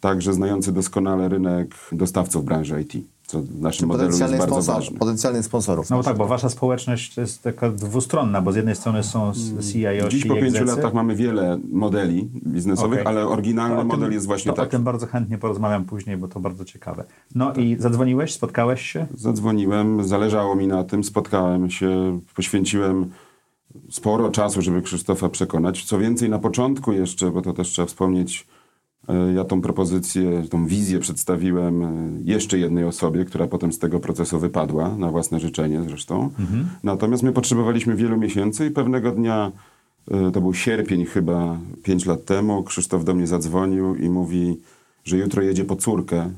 [0.00, 4.74] także znający doskonale rynek dostawców branży IT, co w naszym modelu jest Potencjalnych, bardzo sponsor,
[4.74, 4.98] ważne.
[4.98, 5.90] potencjalnych sponsorów.
[5.90, 9.30] No bo tak, bo wasza społeczność to jest taka dwustronna, bo z jednej strony są
[9.30, 10.76] s- CIO Dziś po pięciu egzecy.
[10.76, 13.06] latach mamy wiele modeli biznesowych, Okej.
[13.14, 14.70] ale oryginalny o tym- model jest właśnie to O taki.
[14.70, 17.04] tym bardzo chętnie porozmawiam później, bo to bardzo ciekawe.
[17.34, 19.06] No i zadzwoniłeś, spotkałeś się?
[19.14, 23.10] Zadzwoniłem, zależało mi na tym, spotkałem się, poświęciłem
[23.90, 25.84] sporo czasu, żeby Krzysztofa przekonać.
[25.84, 28.46] Co więcej, na początku jeszcze, bo to też trzeba wspomnieć,
[29.34, 34.38] ja tą propozycję, tą wizję przedstawiłem e, jeszcze jednej osobie, która potem z tego procesu
[34.38, 36.30] wypadła, na własne życzenie zresztą.
[36.82, 39.52] Natomiast my potrzebowaliśmy wielu miesięcy i pewnego dnia,
[40.10, 44.60] e, to był sierpień chyba, pięć lat temu, Krzysztof do mnie zadzwonił i mówi,
[45.04, 46.30] że jutro jedzie po córkę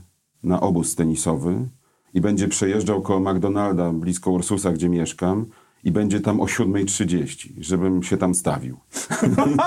[0.42, 1.68] na obóz tenisowy
[2.14, 5.46] i będzie przejeżdżał koło McDonalda blisko Ursusa, gdzie mieszkam
[5.84, 8.76] i będzie tam o 7.30, żebym się tam stawił.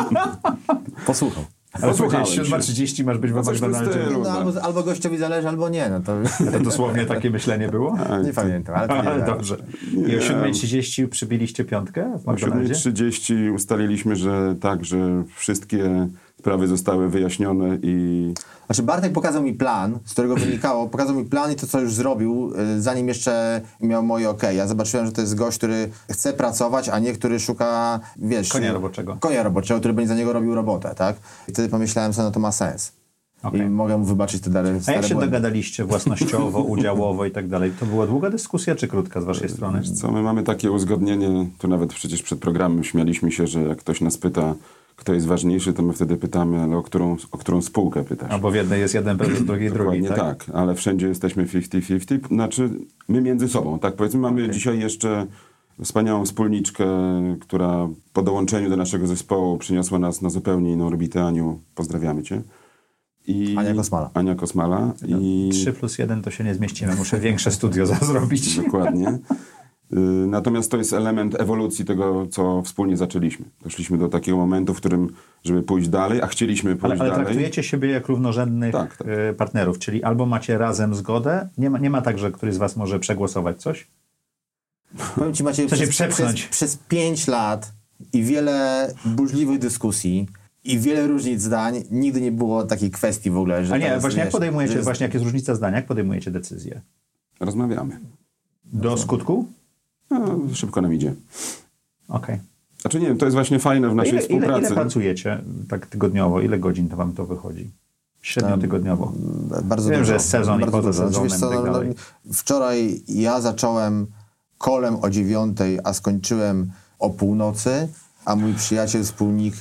[1.05, 1.58] Posłuchał.
[1.71, 2.41] Ale powiedziałeś, się.
[2.41, 4.23] 7.30 masz być w No w stylu.
[4.23, 5.89] No, albo, albo gościowi zależy, albo nie.
[5.89, 6.17] No to
[6.51, 7.97] To dosłownie takie myślenie było?
[8.25, 8.75] nie pamiętam.
[8.75, 9.57] Ale to nie Ale dobrze.
[9.93, 12.73] I o 7.30 przybiliście piątkę w O McDonaldzie?
[12.73, 16.07] 7.30 ustaliliśmy, że tak, że wszystkie
[16.39, 18.33] sprawy zostały wyjaśnione i
[18.65, 21.93] Znaczy Bartek pokazał mi plan, z którego wynikało, pokazał mi plan i to, co już
[21.93, 24.43] zrobił, y, zanim jeszcze miał moje ok.
[24.55, 28.49] Ja zobaczyłem, że to jest gość, który chce pracować, a nie który szuka, wiesz...
[28.49, 29.17] Konia roboczego.
[29.19, 31.15] Konia roboczego, który będzie za niego robił robotę, tak?
[31.47, 32.91] I wtedy pomyślałem sobie, no to ma sens.
[33.43, 33.61] Okej.
[33.61, 35.31] I mogę mu wybaczyć te dary, A jak się błędy.
[35.31, 37.71] dogadaliście własnościowo, udziałowo i tak dalej?
[37.79, 39.81] To była długa dyskusja czy krótka z waszej strony?
[39.81, 44.01] co my mamy takie uzgodnienie, tu nawet przecież przed programem śmialiśmy się, że jak ktoś
[44.01, 44.55] nas pyta,
[44.99, 48.31] kto jest ważniejszy, to my wtedy pytamy, ale o którą, o którą spółkę pytasz?
[48.31, 50.17] Albo w jednej jest jeden prezes, w drugiej drugi, tak?
[50.17, 50.45] tak?
[50.53, 52.27] ale wszędzie jesteśmy 50-50.
[52.27, 52.69] Znaczy,
[53.07, 55.27] my między sobą, tak powiedzmy, mamy dzisiaj jeszcze
[55.83, 56.85] wspaniałą wspólniczkę,
[57.39, 61.23] która po dołączeniu do naszego zespołu przyniosła nas na zupełnie inną orbitę.
[61.25, 62.41] Aniu, pozdrawiamy cię.
[63.27, 64.09] I Ania Kosmala.
[64.13, 64.93] Ania Kosmala.
[65.19, 66.95] I 3 plus 1 to się nie zmieścimy.
[66.95, 68.57] Muszę większe studio za- zrobić.
[68.57, 69.19] Dokładnie.
[69.93, 69.97] Y,
[70.27, 73.45] Natomiast to jest element ewolucji tego, co wspólnie zaczęliśmy.
[73.63, 77.25] Doszliśmy do takiego momentu, w którym, żeby pójść dalej, a chcieliśmy pójść Ale, ale dalej.
[77.25, 79.07] traktujecie siebie jak równorzędnych Tak, tak.
[79.07, 82.57] e, partnerów, czyli albo macie razem zgodę, nie ma, nie ma tak, że któryś z
[82.57, 83.87] was może przegłosować coś?
[85.15, 87.73] Powiem ci Maciej, przez, przez, przez pięć lat
[88.13, 90.27] i wiele burzliwych dyskusji
[90.63, 94.01] i wiele różnic zdań, nigdy nie było takiej kwestii w ogóle, że A nie, jest,
[94.01, 96.81] właśnie jak podejmujecie, jest- właśnie jak jest różnica zdania, jak podejmujecie decyzję?
[97.39, 97.99] Rozmawiamy.
[98.65, 99.45] Do skutku?
[100.11, 101.13] No, szybko nam idzie.
[102.07, 102.39] Okej.
[102.81, 104.61] Znaczy nie wiem, to jest właśnie fajne w naszej Ile, ile, współpracy.
[104.61, 106.41] ile pracujecie tak tygodniowo?
[106.41, 107.69] Ile godzin to wam to wychodzi?
[108.21, 109.13] Średnio tygodniowo.
[109.63, 110.07] Bardzo Wiem, dużo.
[110.07, 111.29] że jest sezon i bardzo poza dużo.
[111.29, 111.93] sezonem co, i tak no, dalej.
[112.33, 114.07] Wczoraj ja zacząłem
[114.57, 117.87] kolem o dziewiątej, a skończyłem o północy,
[118.25, 119.55] a mój przyjaciel, wspólnik,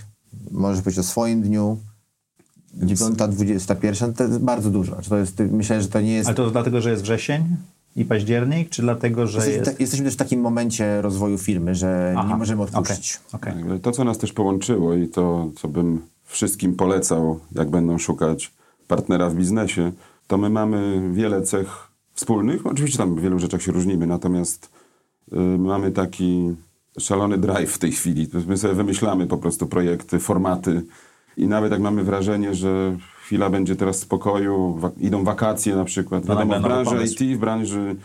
[0.50, 1.78] może powiedzieć o swoim dniu,
[2.74, 4.92] dziewiąta, dwudziesta pierwsza, to jest bardzo dużo.
[4.94, 6.28] Znaczy, to jest, myślę, że to nie jest...
[6.28, 7.56] Ale to dlatego, że jest wrzesień
[7.98, 9.76] i październik, czy dlatego, że Jesteśmy, jest...
[9.76, 13.20] ta, jesteśmy też w takim momencie rozwoju firmy, że Aha, nie możemy odpuścić.
[13.32, 13.52] okej.
[13.68, 18.52] Tak, To, co nas też połączyło i to, co bym wszystkim polecał, jak będą szukać
[18.88, 19.92] partnera w biznesie,
[20.26, 22.66] to my mamy wiele cech wspólnych.
[22.66, 24.70] Oczywiście tam w wielu rzeczach się różnimy, natomiast
[25.32, 26.54] y, mamy taki
[26.98, 28.28] szalony drive w tej chwili.
[28.46, 30.82] My sobie wymyślamy po prostu projekty, formaty
[31.36, 32.96] i nawet jak mamy wrażenie, że
[33.28, 36.26] chwila będzie teraz spokoju, wa- idą wakacje na przykład.
[36.26, 37.04] To Wiadomo, w branży.
[37.24, 37.96] IT, w branży,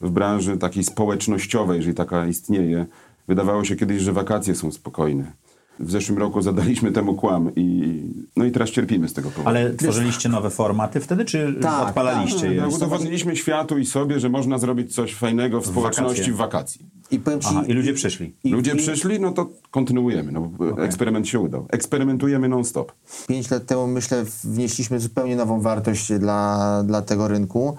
[0.00, 2.86] w branży takiej społecznościowej, jeżeli taka istnieje,
[3.28, 5.32] wydawało się kiedyś, że wakacje są spokojne.
[5.80, 7.92] W zeszłym roku zadaliśmy temu kłam i
[8.36, 9.48] no i teraz cierpimy z tego powodu.
[9.48, 12.66] Ale tworzyliście nowe formaty wtedy, czy Tak, odpalaliście No, je?
[12.68, 16.86] udowodniliśmy światu i sobie, że można zrobić coś fajnego w społeczności w wakacji.
[17.10, 18.34] I ci, Aha, i ludzie przyszli.
[18.44, 20.32] i- Ludzie i przyszli, no to kontynuujemy.
[20.32, 21.66] No, bo Eksperyment się udał.
[21.70, 22.92] Eksperymentujemy non-stop.
[23.28, 27.76] Pięć lat temu, myślę, wnieśliśmy zupełnie nową wartość dla, dla tego rynku.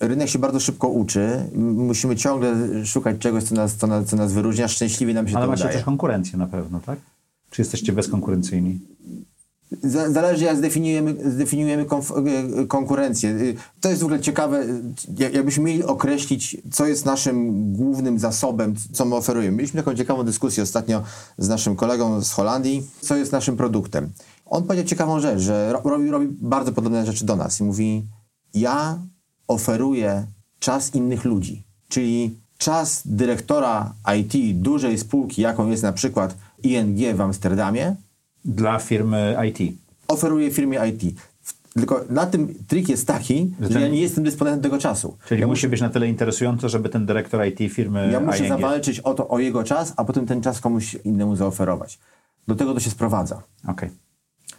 [0.00, 1.28] Rynek się bardzo szybko uczy.
[1.54, 4.68] Musimy ciągle szukać czegoś, co nas, co nas, co nas wyróżnia.
[4.68, 5.76] Szczęśliwie nam się Ale to macie udaje.
[5.76, 6.98] też konkurencję na pewno, tak?
[7.50, 8.80] Czy jesteście bezkonkurencyjni?
[9.82, 13.30] Za- Zależy, jak zdefiniujemy, zdefiniujemy e, konkurencję.
[13.30, 14.66] Y, To jest w ogóle ciekawe,
[15.18, 19.56] jak- jakbyśmy mieli określić, co jest naszym głównym zasobem, co my oferujemy.
[19.56, 21.02] Mieliśmy taką ciekawą dyskusję ostatnio
[21.38, 24.10] z naszym kolegą z Holandii, co jest naszym produktem.
[24.46, 28.06] On powiedział ciekawą rzecz, że ro- robi, robi bardzo podobne rzeczy do nas i mówi,
[28.54, 28.98] ja
[29.48, 30.26] oferuję
[30.58, 37.20] czas innych ludzi, czyli czas dyrektora IT dużej spółki, jaką jest na przykład ING w
[37.20, 37.96] Amsterdamie,
[38.44, 39.72] Dla firmy IT.
[40.08, 41.20] oferuje firmie IT.
[41.74, 45.16] Tylko na tym trik jest taki, Że że, ten- ja nie jestem dysponentem tego czasu.
[45.28, 48.48] Czyli ja, musi być na tyle interesujący, żeby ten dyrektor IT firmy ja muszę ING...
[48.48, 51.98] zawalczyć o, to, o jego czas, a potem ten czas komuś innemu zaoferować.
[52.48, 53.42] Do tego to się sprowadza.
[53.68, 53.90] Okej.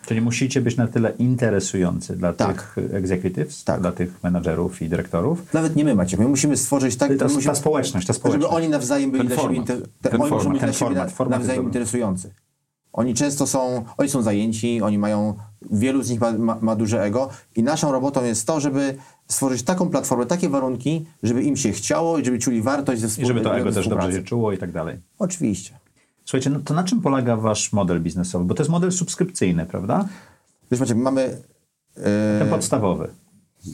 [0.08, 2.74] Czyli musicie być na tyle interesujący dla Tak.
[2.76, 3.82] tych executives, Tak.
[3.82, 5.54] dla tych menadżerów i dyrektorów.
[5.54, 6.20] Nawet nie my, Maciek.
[6.20, 8.44] My musimy stworzyć tak, Ta, musimy, ta społeczność, ta społeczność.
[8.52, 9.70] żeby oni nawzajem byli Ten dla siebie, format.
[9.70, 10.54] inter, te, Ten oni muszą format.
[10.54, 11.08] być Ten dla siebie format.
[11.08, 12.34] na- Format jest nawzajem interesujący.
[12.94, 15.34] Oni często są, oni są zajęci, oni mają,
[15.72, 18.96] wielu z nich ma, ma, ma duże ego i naszą robotą jest to, żeby
[19.28, 23.10] stworzyć taką platformę, takie warunki, żeby im się chciało i żeby czuli wartość ze I
[23.10, 24.08] współ- żeby to ego też współpracy.
[24.08, 24.98] dobrze się czuło i tak dalej.
[25.20, 25.77] Oczywiście.
[26.28, 28.46] Słuchajcie, no to na czym polega wasz model biznesowy?
[28.46, 30.06] Bo to jest model subskrypcyjny, prawda?
[30.72, 31.42] Wiesz Maciek, mamy...
[31.98, 33.08] e, Ten podstawowy.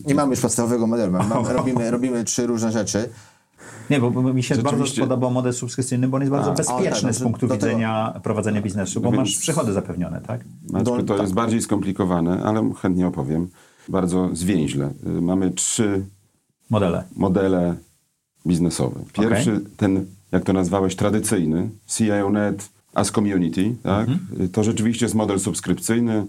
[0.05, 1.11] Nie mamy już podstawowego modelu.
[1.11, 3.09] Mamy, robimy, robimy trzy różne rzeczy.
[3.89, 7.11] Nie, bo mi się bardzo spodobał model subskrypcyjny, bo on jest bardzo A, bezpieczny o,
[7.11, 10.41] tak, z punktu widzenia prowadzenia biznesu, bo No masz przychody zapewnione, tak?
[10.85, 11.21] To tak.
[11.21, 13.49] jest bardziej skomplikowane, ale chętnie opowiem.
[13.89, 14.89] Bardzo zwięźle.
[15.17, 16.05] Y, Mamy trzy
[16.69, 17.03] Modele.
[17.15, 17.75] modele
[18.47, 18.99] biznesowe.
[19.13, 24.07] Pierwszy, ten, jak to nazwałeś, tradycyjny, CIO.net as community, tak?
[24.51, 26.25] to rzeczywiście jest model subskrypcyjny.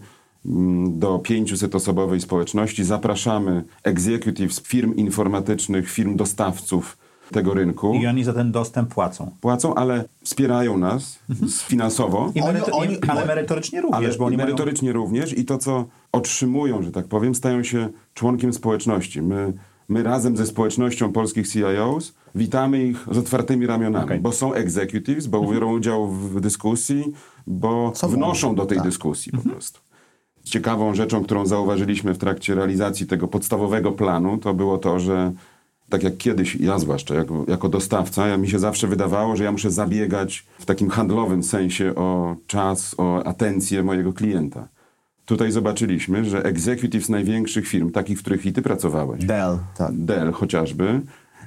[0.47, 6.97] Mm, Do 500-osobowej społeczności zapraszamy executives firm informatycznych, firm dostawców
[7.33, 7.95] tego rynku.
[7.95, 9.31] I oni za ten dostęp płacą.
[9.41, 12.33] Płacą, ale wspierają nas z- finansowo.
[12.35, 14.47] I Oni- meryto- oni- ale merytorycznie również, Ale bo oni mają...
[14.47, 19.23] merytorycznie również i to, co otrzymują, że tak powiem, stają się członkiem społeczności.
[19.23, 19.53] My,
[19.89, 24.21] my razem ze społecznością polskich CIOs witamy ich z otwartymi ramionami, Okej.
[24.21, 27.13] bo są executives, bo biorą udział w dyskusji,
[27.47, 28.87] bo Co wnoszą do tej tak.
[28.87, 29.81] dyskusji po prostu.
[30.45, 35.33] Ciekawą rzeczą, którą zauważyliśmy w trakcie realizacji tego podstawowego planu, to było to, że
[35.89, 39.53] tak jak kiedyś, ja zwłaszcza jako, jako dostawca, ja, mi się zawsze wydawało, że ja
[39.53, 44.69] muszę zabiegać w takim handlowym sensie o czas, o atencję mojego klienta.
[45.25, 49.93] Tutaj zobaczyliśmy, że executives największych firm, takich, w których i ty pracowałeś, Dell, tak.
[49.93, 51.01] Dell chociażby,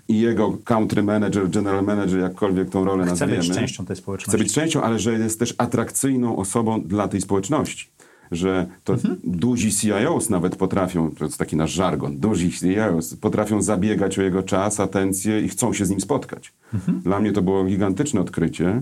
[0.07, 3.37] i jego country manager, general manager, jakkolwiek tą rolę Chce nazwiemy.
[3.37, 4.31] być częścią tej społeczności.
[4.31, 7.87] Chce być częścią, ale że jest też atrakcyjną osobą dla tej społeczności.
[8.31, 9.17] Że to Mhm.
[9.23, 14.43] duzi CIOs nawet potrafią, to jest taki nasz żargon, duzi CIOs potrafią zabiegać o jego
[14.43, 16.53] czas, atencję i chcą się z nim spotkać.
[16.73, 16.99] Mhm.
[17.01, 18.81] Dla mnie to było gigantyczne odkrycie.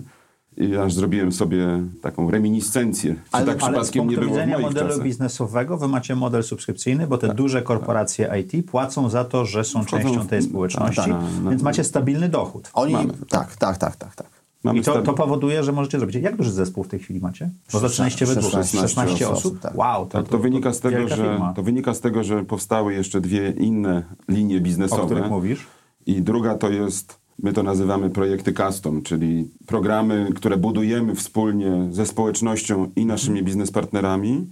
[0.58, 1.68] I aż zrobiłem sobie
[2.02, 5.04] taką reminiscencję, czy Ale- tak Ale z przypadkiem punktu nie było w modelu czasach.
[5.04, 7.36] biznesowego, wy macie model subskrypcyjny, bo te Tak.
[7.38, 11.50] duże korporacje IT płacą za to, że są Wchodzą częścią tej społeczności, tak, tak.
[11.50, 12.70] więc macie stabilny dochód.
[12.74, 13.14] Oni, Mamy.
[13.30, 14.28] tak, tak, tak, tak, tak.
[14.64, 16.16] Mamy I to, to powoduje, że możecie zrobić.
[16.16, 17.50] Jak duży zespół w tej chwili macie?
[17.74, 19.38] Bo zaczynaliście we dwóch, 16 16 osób.
[19.38, 19.78] osób, tak.
[19.78, 22.94] Wow, to, To, to, wynika z tego, że, firma, to wynika z tego, że powstały
[22.94, 25.06] jeszcze dwie inne linie o biznesowe.
[25.06, 25.68] których mówisz.
[26.06, 32.06] I druga to jest, my to nazywamy projekty custom, czyli programy, które budujemy wspólnie ze
[32.06, 34.48] społecznością i naszymi biznespartnerami,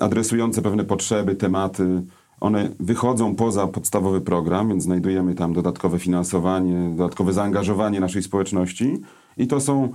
[0.00, 2.02] adresujące pewne potrzeby, tematy.
[2.40, 9.02] One wychodzą poza podstawowy program, więc znajdujemy tam dodatkowe finansowanie, dodatkowe zaangażowanie naszej społeczności.
[9.36, 9.92] I to są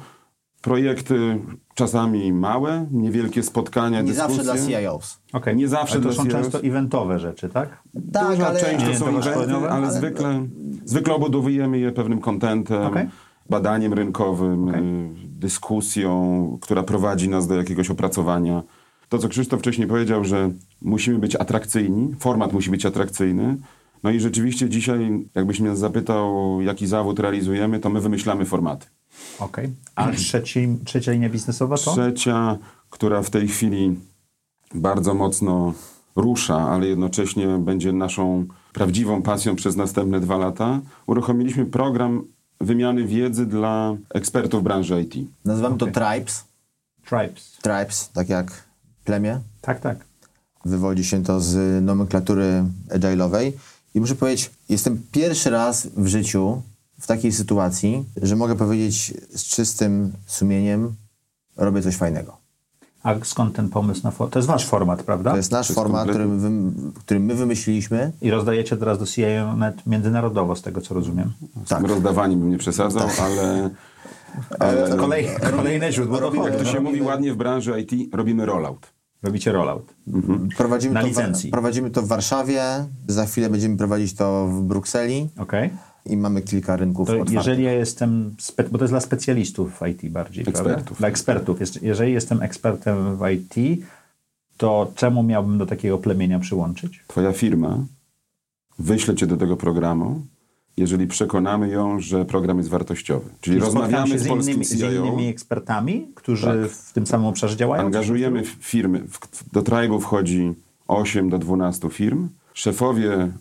[0.61, 1.39] projekty
[1.75, 4.43] czasami małe, niewielkie spotkania, Nie dyskusje.
[4.43, 5.19] zawsze dla CIOs.
[5.33, 5.55] Okej.
[5.55, 6.43] Nie zawsze Ale to dla są CEOs.
[6.43, 7.83] często eventowe rzeczy, tak?
[8.13, 10.47] Tak, Duża ale- część to Nie, są eventy, ale, Ale- zwykle,
[10.85, 13.07] zwykle obudowujemy je pewnym kontentem, Okej.
[13.49, 14.81] badaniem rynkowym, Okej.
[14.81, 18.63] y, dyskusją, która prowadzi nas do jakiegoś opracowania.
[19.09, 20.49] To, co Krzysztof wcześniej powiedział, że
[20.81, 23.57] musimy być atrakcyjni, format musi być atrakcyjny.
[24.03, 28.87] No i rzeczywiście dzisiaj, jakbyś mnie zapytał, jaki zawód realizujemy, to my wymyślamy formaty.
[29.39, 29.69] Okej.
[29.95, 31.91] A trzeci, trzecia linia biznesowa to?
[31.91, 32.57] Trzecia,
[32.89, 33.99] która w tej chwili
[34.73, 35.73] bardzo mocno
[36.15, 42.23] rusza, ale jednocześnie będzie naszą prawdziwą pasją przez następne dwa lata, uruchomiliśmy program
[42.61, 45.29] wymiany wiedzy dla ekspertów branży IT.
[45.45, 46.43] Nazywamy to tribes.
[47.05, 47.57] Tribes.
[47.61, 48.63] Tribes, tak jak
[49.03, 49.39] plemię.
[49.61, 50.05] Tak, tak.
[50.65, 53.51] Wywodzi się to z nomenklatury agile'owej.
[53.95, 56.61] I muszę powiedzieć, jestem pierwszy raz w życiu
[57.01, 60.93] w takiej sytuacji, że mogę powiedzieć z czystym sumieniem,
[61.57, 62.37] robię coś fajnego.
[63.03, 64.33] A skąd ten pomysł na format?
[64.33, 65.31] To jest wasz format, prawda?
[65.31, 66.49] To jest nasz jest format, który, wy,
[66.99, 68.11] który my wymyśliliśmy.
[68.21, 71.33] I rozdajecie teraz do CIA.net międzynarodowo, z tego co rozumiem.
[71.67, 71.81] Tak.
[71.81, 73.69] tym rozdawaniem bym nie przesadzał, ale,
[74.59, 78.45] ale Kolej, kolejne źródło robimy- jak to się robimy- mówi ładnie w branży IT, robimy
[78.45, 78.87] rollout.
[79.23, 79.93] Robicie rollout.
[80.57, 81.49] Prowadzimy, Na to licencji.
[81.49, 82.63] W, prowadzimy to w Warszawie,
[83.07, 85.69] za chwilę będziemy prowadzić to w Brukseli Okej.
[86.05, 87.35] I mamy kilka rynków To otwartych.
[87.35, 90.61] jeżeli ja jestem, spe, bo to jest dla specjalistów w IT bardziej, prawda?
[90.71, 90.97] Ekspertów.
[90.97, 91.59] Dla ekspertów.
[91.59, 93.83] Jest- Jeżeli jestem ekspertem w IT,
[94.57, 97.03] to czemu miałbym do takiego plemienia przyłączyć?
[97.07, 97.85] Twoja firma
[98.79, 100.21] wyśle cię do tego programu,
[100.77, 103.29] jeżeli przekonamy ją, że program jest wartościowy.
[103.41, 106.71] Czyli I rozmawiamy się z z innymi, z CIO, innymi ekspertami, którzy Tak.
[106.71, 107.83] w tym samym obszarze działają?
[107.85, 109.03] angażujemy firmy.
[109.53, 110.53] Do Tribe'u wchodzi
[110.87, 112.29] 8 do 12 firm.
[112.53, 113.31] Szefowie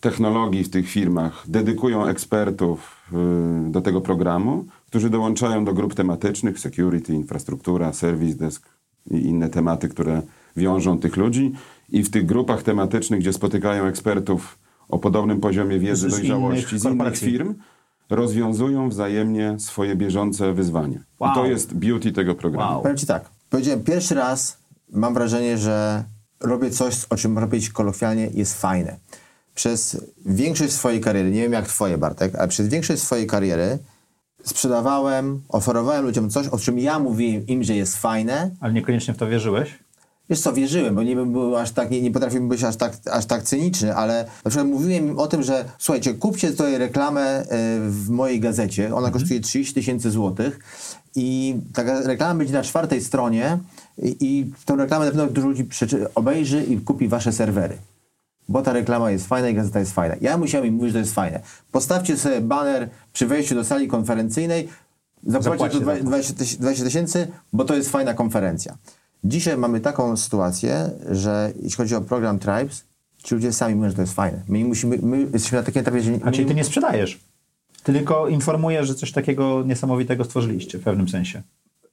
[0.00, 2.96] technologii w tych firmach dedykują ekspertów
[3.68, 8.68] y, do tego programu, którzy dołączają do grup tematycznych, security, infrastruktura, service desk
[9.10, 10.22] i inne tematy, które
[10.56, 11.52] wiążą tych ludzi.
[11.88, 14.58] I w tych grupach tematycznych, gdzie spotykają ekspertów
[14.88, 17.30] o podobnym poziomie wiedzy, Z- dojrzałości innych z innych korporacji.
[17.30, 17.54] firm,
[18.10, 20.98] rozwiązują wzajemnie swoje bieżące wyzwania.
[21.20, 21.30] Wow.
[21.30, 22.72] I to jest beauty tego programu.
[22.72, 22.82] Wow.
[22.82, 24.58] Powiem Ci tak, powiedziałem pierwszy raz,
[24.92, 26.04] mam wrażenie, że
[26.40, 28.96] robię coś, o czym powiedzieć kolokwialnie, jest fajne.
[29.58, 33.78] Przez większość swojej kariery, nie wiem jak Twoje Bartek, ale przez większość swojej kariery
[34.44, 38.50] sprzedawałem, oferowałem ludziom coś, o czym ja mówiłem im, że jest fajne.
[38.60, 39.78] Ale niekoniecznie w to wierzyłeś?
[40.30, 42.96] Wiesz co, wierzyłem, bo nie bym był aż tak, nie, nie potrafiłbym być aż tak,
[43.10, 47.20] aż tak cyniczny, ale na przykład mówiłem im o tym, że słuchajcie, kupcie tutaj reklamę
[47.20, 47.44] e,
[47.88, 50.58] w mojej gazecie, ona kosztuje 30 tysięcy złotych
[51.16, 53.58] i ta reklama będzie na czwartej stronie
[54.02, 55.66] i, i tą reklamę na pewno dużo ludzi
[56.14, 57.78] obejrzy i kupi wasze serwery.
[58.48, 60.14] Bo ta reklama jest fajna i gazeta jest fajna.
[60.20, 61.40] Ja musiałem im mówić, że to jest fajne.
[61.72, 64.68] Postawcie sobie baner przy wejściu do sali konferencyjnej,
[65.26, 66.04] zapłaćcie Zapłaćcie to za to.
[66.04, 68.76] 20 tyś- 20 tysięcy, bo to jest fajna konferencja.
[69.24, 72.84] Dzisiaj mamy taką sytuację, że jeśli chodzi o program Tribes,
[73.24, 74.42] ci ludzie sami mówią, że to jest fajne.
[74.48, 77.20] My, musimy, my jesteśmy na takim etapie, że A czyli ty nie sprzedajesz.
[77.82, 81.42] Ty tylko informujesz, że coś takiego niesamowitego stworzyliście w pewnym sensie.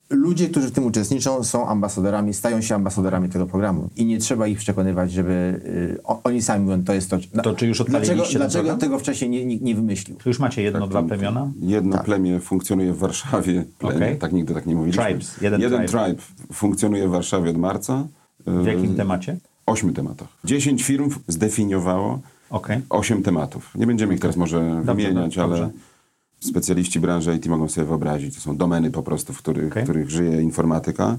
[0.09, 3.89] Ludzie, którzy w tym uczestniczą, są ambasadorami, stają się ambasadorami tego programu.
[3.95, 7.17] I nie trzeba ich przekonywać, żeby y, o, oni sami mówią, to jest to.
[7.43, 10.17] To czy już dlaczego, dlaczego tego wcześniej nie, nikt nie wymyślił?
[10.25, 11.51] Już macie jedno, dwa plemiona?
[11.61, 13.65] Jedno plemię funkcjonuje w Warszawie.
[13.79, 14.17] Plemię, Okej.
[14.17, 15.03] Tak nigdy tak nie mówiliśmy.
[15.03, 16.15] Tribes, jeden tribe.
[16.53, 18.07] funkcjonuje w Warszawie od marca.
[18.47, 19.37] W e, jakim temacie?
[19.65, 20.27] Ośmiu tematach.
[20.43, 22.81] Dziesięć firm zdefiniowało Okej.
[22.89, 23.71] osiem tematów.
[23.75, 25.63] Nie będziemy ich teraz może wymieniać, dobrze.
[25.63, 25.69] ale
[26.45, 28.36] specjaliści branży IT mogą sobie wyobrazić.
[28.36, 29.84] To są domeny po prostu, w których, Okej.
[29.84, 31.17] w których żyje informatyka.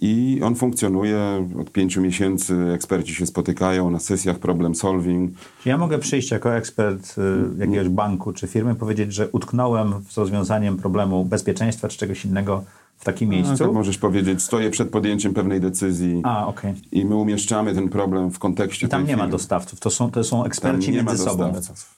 [0.00, 2.56] I on funkcjonuje od pięciu miesięcy.
[2.74, 5.30] Eksperci się spotykają na sesjach problem solving.
[5.62, 10.18] Czy ja mogę przyjść jako ekspert y, jakiegoś banku czy firmy, powiedzieć, że utknąłem z
[10.18, 12.64] rozwiązaniem problemu bezpieczeństwa czy czegoś innego
[12.96, 13.72] w takim Tak miejscu?
[13.72, 16.74] możesz powiedzieć, stoję przed podjęciem pewnej decyzji A, okej.
[16.92, 19.32] i my umieszczamy ten problem w kontekście I tam nie ma firmy.
[19.32, 21.52] dostawców, to są, to są Tam eksperci ma między sobą.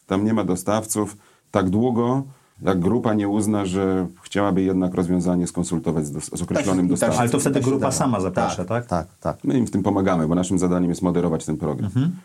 [0.07, 1.17] Tam nie ma dostawców
[1.51, 2.23] tak długo,
[2.63, 6.89] jak grupa nie uzna, że chciałaby jednak rozwiązanie skonsultować z, dos- z określonym Tak, tak
[6.89, 7.19] dostawcą.
[7.21, 8.87] Ale to wtedy tak grupa sama zaprasza, tak?
[8.87, 9.37] Tak, tak.
[9.45, 11.87] My im w tym pomagamy, bo naszym zadaniem jest moderować ten program.
[11.87, 12.17] Mhm.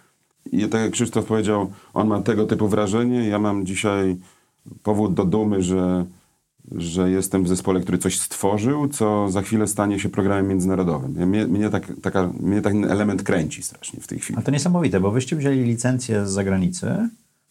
[0.52, 3.28] I tak jak Krzysztof powiedział, on ma tego typu wrażenie.
[3.28, 4.18] Ja mam dzisiaj
[4.84, 6.06] powód do dumy, że,
[6.72, 11.15] że jestem w zespole, który coś stworzył, co za chwilę stanie się programem międzynarodowym.
[11.20, 14.39] Ja- Mnie, mnie, tak, taka, mnie ten element kręci strasznie w tej chwili.
[14.39, 17.10] A to niesamowite, bo wyście wzięli licencję z zagranicy,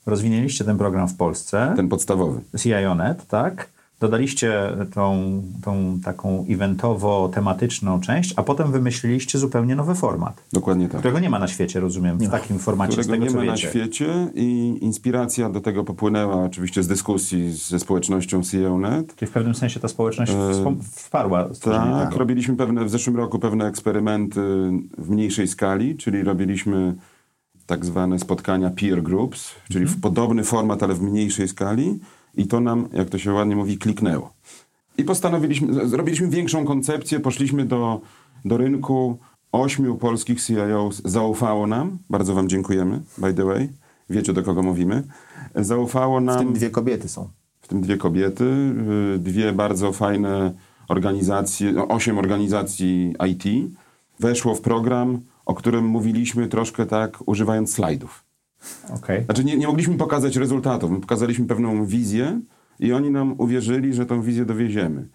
[0.09, 2.40] rozwinęliście ten program w Polsce, Ten podstawowy.
[2.59, 3.68] CIONet, tak?
[4.01, 4.53] Dodaliście
[4.94, 10.99] tą, tą taką eventowo-tematyczną część, a potem wymyśliliście zupełnie nowy format, Dokładnie tak.
[10.99, 13.44] którego nie ma na świecie, rozumiem, w takim formacie, z którego tego nie co ma
[13.44, 13.68] na wiecie.
[13.68, 19.16] świecie i inspiracja do tego popłynęła oczywiście z dyskusji ze społecznością CEO.net.
[19.16, 22.18] Czyli w pewnym sensie ta społeczność wspom- wsparła Tak, tego.
[22.18, 24.40] robiliśmy pewne, w zeszłym roku pewne eksperymenty
[24.99, 26.94] w mniejszej skali, czyli robiliśmy
[27.69, 29.99] tak zwane spotkania peer groups, czyli Mhm.
[29.99, 32.01] w podobny format, ale w mniejszej skali
[32.35, 34.33] i to nam, jak to się ładnie mówi, kliknęło.
[34.99, 38.01] I postanowiliśmy, zrobiliśmy większą koncepcję, poszliśmy do,
[38.45, 39.19] do rynku,
[39.53, 43.69] ośmiu polskich CIOs zaufało nam, bardzo wam dziękujemy, by the way,
[44.11, 45.03] wiecie do kogo mówimy,
[45.55, 46.37] zaufało nam...
[46.37, 47.29] W tym dwie kobiety są.
[47.61, 48.45] w tym dwie kobiety,
[49.14, 50.53] y, dwie bardzo fajne
[50.89, 53.45] organizacje, no, osiem organizacji IT,
[54.21, 58.24] weszło w program, o którym mówiliśmy troszkę tak, używając slajdów.
[58.94, 59.24] Okej.
[59.24, 62.40] Znaczy nie, nie mogliśmy pokazać rezultatów, my pokazaliśmy pewną wizję
[62.78, 65.09] i oni nam uwierzyli, że tą wizję dowieziemy.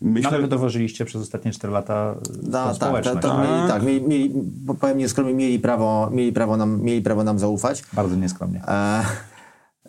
[0.00, 3.22] No, Myślę, ale wy dowożyliście przez ostatnie 4 lata tą No, tak, tak, społeczność.
[3.22, 4.30] tak, mieli, tak mieli, mieli,
[4.64, 7.84] bo powiem nieskromnie, mieli prawo, mieli prawo, nam, mieli prawo nam zaufać.
[7.92, 8.62] Bardzo nieskromnie.
[8.68, 9.04] E,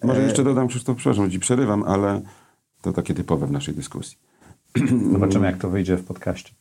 [0.03, 2.21] Może jeszcze dodam, Krzysztof, przepraszam, ci przerywam, ale
[2.81, 4.17] to takie typowe w naszej dyskusji.
[5.11, 6.53] Zobaczymy, jak to wyjdzie w podcaście.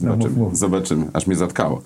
[0.00, 0.58] No, Zobaczymy, mów, mów.
[0.58, 1.06] zobaczymy.
[1.12, 1.82] Aż mnie zatkało.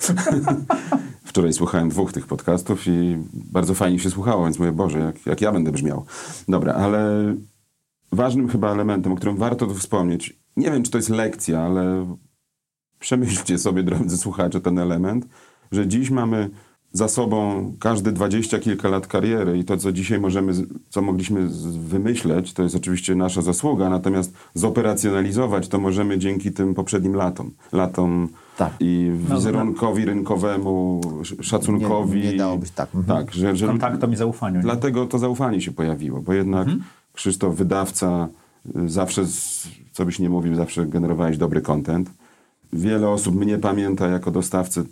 [1.25, 5.41] Wczoraj słuchałem dwóch tych podcastów i bardzo fajnie się słuchało, więc mówię, Boże, jak, jak
[5.41, 6.05] ja będę brzmiał.
[6.49, 7.35] Dobra, ale
[8.13, 12.17] ważnym chyba elementem, o którym warto tu wspomnieć, nie wiem, czy to jest lekcja, ale
[12.99, 15.27] przemyślcie sobie, drodzy słuchacze, ten element,
[15.73, 16.51] że dziś mamy
[16.93, 20.53] za sobą każdy dwadzieścia kilka lat kariery i to, co dzisiaj możemy,
[20.89, 21.47] co mogliśmy
[21.89, 27.51] wymyśleć, to jest oczywiście nasza zasługa, natomiast zoperacjonalizować to możemy dzięki tym poprzednim latom.
[27.73, 28.29] Latom
[28.59, 28.73] Tak.
[28.81, 32.21] i No, wizerunkowi rynkowemu, sz- szacunkowi.
[32.21, 32.95] Nie- nie dało być tak.
[32.95, 33.19] Mhm.
[33.19, 34.57] Tak, że, że Kontaktom i zaufaniu.
[34.57, 34.63] nie?
[34.63, 36.69] Dlatego to zaufanie się pojawiło, bo jednak
[37.13, 38.29] Krzysztof, wydawca,
[38.87, 42.11] zawsze, z, co byś nie mówił, zawsze generowałeś dobry content.
[42.73, 44.83] Wiele osób mnie pamięta jako dostawcę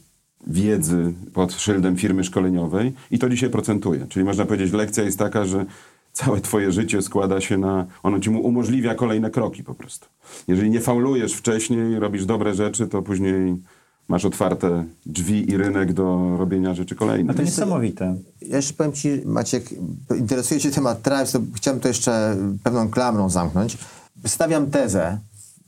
[0.46, 4.06] wiedzy pod szyldem firmy szkoleniowej i to dzisiaj procentuje.
[4.08, 5.64] Czyli można powiedzieć, lekcja jest taka, że
[6.12, 7.86] całe twoje życie składa się na...
[8.02, 10.06] Ono ci mu umożliwia kolejne kroki po prostu.
[10.48, 13.56] Jeżeli nie faulujesz wcześniej, robisz dobre rzeczy, to później
[14.08, 17.26] masz otwarte drzwi i rynek do robienia rzeczy kolejnych.
[17.26, 18.16] No to niesamowite.
[18.42, 19.64] Ja jeszcze powiem Ci, Maciek,
[20.18, 23.78] interesuje Cię temat Tribes, to chciałem to jeszcze pewną klamrą zamknąć.
[24.26, 25.18] Stawiam tezę,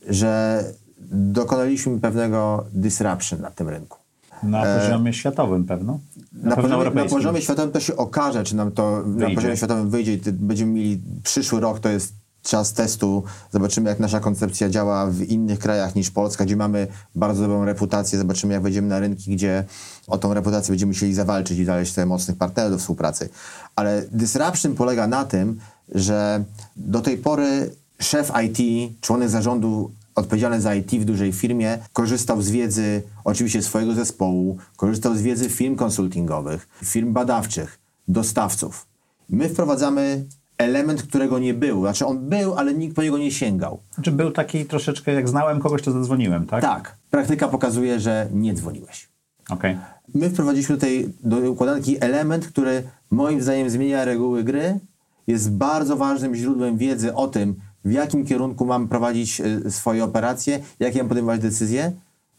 [0.08, 0.64] że
[1.10, 4.05] dokonaliśmy pewnego disruption na tym rynku.
[4.42, 5.98] Na poziomie światowym pewno.
[6.32, 9.34] Na, Na, poziomie, na poziomie światowym to się okaże, czy nam to na Wyjdzie.
[9.34, 12.12] poziomie światowym wyjdzie będziemy mieli przyszły rok, to jest
[12.42, 13.22] czas testu.
[13.50, 18.18] Zobaczymy, jak nasza koncepcja działa w innych krajach niż Polska, gdzie mamy bardzo dobrą reputację.
[18.18, 19.64] Zobaczymy, jak wejdziemy na rynki, gdzie
[20.06, 23.28] o tą reputację będziemy musieli zawalczyć i znaleźć sobie mocnych partnerów do współpracy.
[23.76, 25.58] Ale disruption polega na tym,
[25.94, 26.44] że
[26.76, 27.70] do tej pory
[28.00, 28.58] szef IT,
[29.00, 35.14] członek zarządu odpowiedzialny za IT w dużej firmie, korzystał z wiedzy oczywiście swojego zespołu, korzystał
[35.14, 38.86] z wiedzy firm konsultingowych, firm badawczych, dostawców.
[39.30, 40.24] My wprowadzamy
[40.58, 41.80] element, którego nie był.
[41.80, 43.78] Znaczy on był, ale nikt po niego nie sięgał.
[43.94, 46.62] Znaczy był taki troszeczkę, jak znałem kogoś, to zadzwoniłem, tak?
[46.62, 49.08] Tak, praktyka pokazuje, że nie dzwoniłeś.
[49.50, 49.78] Okej.
[50.14, 54.80] My wprowadziliśmy tutaj do układanki element, który moim zdaniem zmienia reguły gry,
[55.26, 57.56] jest bardzo ważnym źródłem wiedzy o tym,
[57.86, 61.92] w jakim kierunku mam prowadzić y, swoje operacje, jakie mam podejmować decyzje.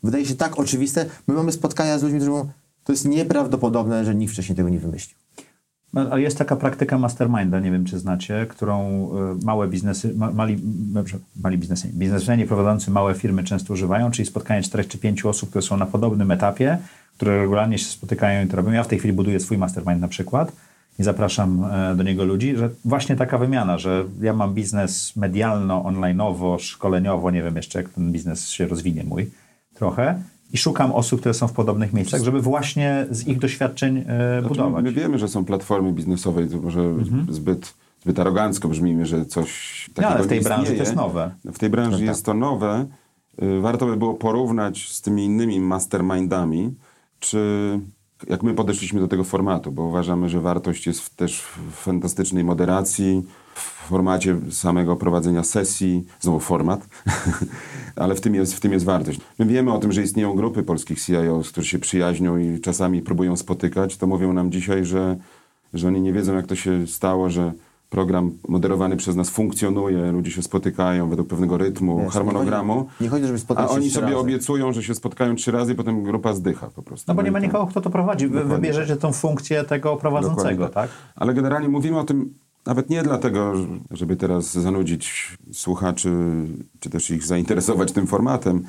[0.04, 1.06] Wydaje się tak oczywiste.
[1.28, 2.50] My mamy spotkania z ludźmi, którzy mówią,
[2.84, 5.18] to jest nieprawdopodobne, że nikt wcześniej tego nie wymyślił.
[5.94, 9.10] No, a jest taka praktyka masterminda, nie wiem czy znacie, którą
[9.42, 10.58] y, małe biznesy, ma, mali,
[11.44, 15.62] mali biznesy, biznesmeni prowadzący małe firmy często używają, czyli spotkanie czterech czy pięciu osób, które
[15.62, 16.78] są na podobnym etapie,
[17.18, 18.72] które regularnie się spotykają i to robią.
[18.72, 20.52] Ja w tej chwili buduję swój mastermind na przykład
[21.00, 25.84] i zapraszam e, do niego ludzi, że właśnie taka wymiana, że ja mam biznes medialno,
[25.84, 29.32] onlineowo, szkoleniowo, nie wiem jeszcze jak ten biznes się rozwinie mój
[29.74, 30.22] trochę
[30.54, 34.84] i szukam osób, które są w podobnych miejscach, żeby właśnie z ich doświadczeń Znaczy, budować.
[34.84, 36.94] My wiemy, że są platformy biznesowe, to może
[37.30, 37.74] zbyt,
[38.04, 41.32] zbyt arogancko brzmimy, że coś takiego ale w tej branży to jest nowe.
[41.46, 42.86] W tej branży jest to nowe.
[43.44, 46.76] Y, Warto by było porównać z tymi innymi mastermindami,
[47.20, 47.40] czy
[48.30, 52.44] jak my podeszliśmy do tego formatu, bo uważamy, że wartość jest w, też w fantastycznej
[52.44, 53.24] moderacji,
[53.56, 53.60] w
[53.90, 56.88] formacie samego prowadzenia sesji, znowu format,
[57.96, 59.20] ale w tym, jest, w tym jest wartość.
[59.40, 63.38] My wiemy o tym, że istnieją grupy polskich CIOs, którzy się przyjaźnią i czasami próbują
[63.38, 65.18] spotykać, to mówią nam dzisiaj, że,
[65.74, 67.54] że oni nie wiedzą, jak to się stało, że
[67.90, 73.04] program moderowany przez nas funkcjonuje, ludzie się spotykają według pewnego rytmu, Wiesz, harmonogramu, nie chodzi-
[73.04, 74.18] nie chodzi, żeby spotkać a się oni sobie razy.
[74.18, 77.06] obiecują, że się spotkają trzy razy i potem grupa zdycha po prostu.
[77.12, 78.28] No bo nie ma to- nikogo, kto to prowadzi.
[78.28, 80.90] Wy Dokładnie wybierzecie tą funkcję tego prowadzącego, Dokładnie tak?
[81.16, 82.34] Ale generalnie mówimy o tym
[82.66, 83.54] nawet nie dlatego,
[83.92, 86.10] żeby teraz zanudzić słuchaczy,
[86.80, 88.64] czy też ich zainteresować tym formatem,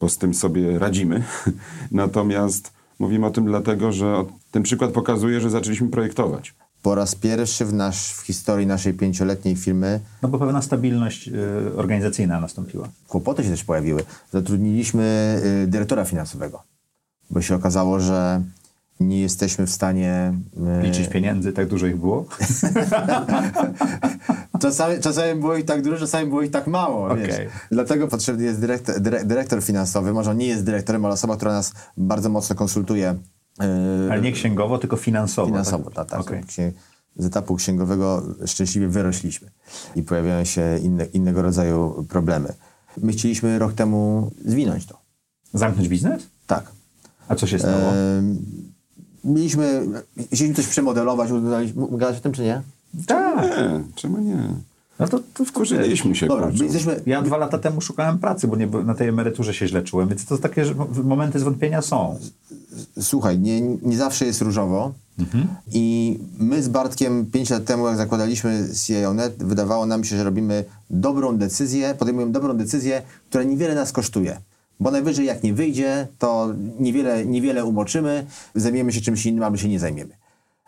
[0.00, 1.22] bo z tym sobie radzimy.
[1.90, 6.54] Natomiast mówimy o tym dlatego, że ten przykład pokazuje, że zaczęliśmy projektować.
[6.84, 11.32] Po raz pierwszy w, nasz, w historii naszej pięcioletniej firmy No bo pewna stabilność y,
[11.76, 12.88] organizacyjna nastąpiła.
[13.08, 14.02] kłopoty się też pojawiły.
[14.32, 16.62] Zatrudniliśmy y, dyrektora finansowego,
[17.30, 18.42] bo się okazało, że
[19.00, 20.34] nie jesteśmy w stanie.
[20.80, 22.26] y, Liczyć pieniędzy, tak dużo ich było.
[24.60, 27.06] Czasami, czasami było ich tak dużo, czasami było ich tak mało.
[27.06, 27.26] Okej.
[27.26, 27.38] Wiesz.
[27.70, 30.12] Dlatego potrzebny jest dyrektor, dyre, dyrektor finansowy.
[30.12, 33.14] Może on nie jest dyrektorem, ale osoba, która nas bardzo mocno konsultuje.
[33.62, 35.46] Y, Ale nie księgowo, tylko finansowo.
[35.48, 35.94] Finansowo, tak?
[35.94, 36.08] tak.
[36.08, 36.20] tak.
[36.20, 36.42] Okej.
[36.44, 36.72] Księ-
[37.16, 39.50] Z etapu księgowego szczęśliwie wyrośliśmy
[39.96, 42.52] i pojawiają się inne, innego rodzaju problemy.
[43.02, 44.98] My chcieliśmy rok temu zwinąć to.
[45.54, 46.22] Zamknąć biznes?
[46.46, 46.72] Tak.
[47.28, 47.76] A co się stało?
[47.92, 48.38] Em,
[49.24, 49.86] mieliśmy,
[50.26, 52.62] chcieliśmy coś przemodelować, udaliśmy- gadać o tym czy nie?
[53.06, 53.44] tak.
[53.44, 54.48] Nie, czemu nie?
[54.98, 58.66] No to, to Wkurzyliśmy się, Dobra, jesteśmy, Ja dwa lata temu szukałem pracy, bo nie,
[58.66, 60.64] na tej emeryturze się źle czułem, więc to takie
[61.04, 62.18] momenty zwątpienia są.
[63.00, 64.92] słuchaj, nie, nie zawsze jest różowo.
[65.72, 70.64] I my z Bartkiem 5 lat temu, jak zakładaliśmy CIO.net, wydawało nam się, że robimy
[70.90, 74.40] dobrą decyzję, podejmujemy dobrą decyzję, która niewiele nas kosztuje.
[74.80, 76.48] Bo najwyżej jak nie wyjdzie, to
[76.80, 80.16] niewiele, niewiele umoczymy, zajmiemy się czymś innym albo się nie zajmiemy.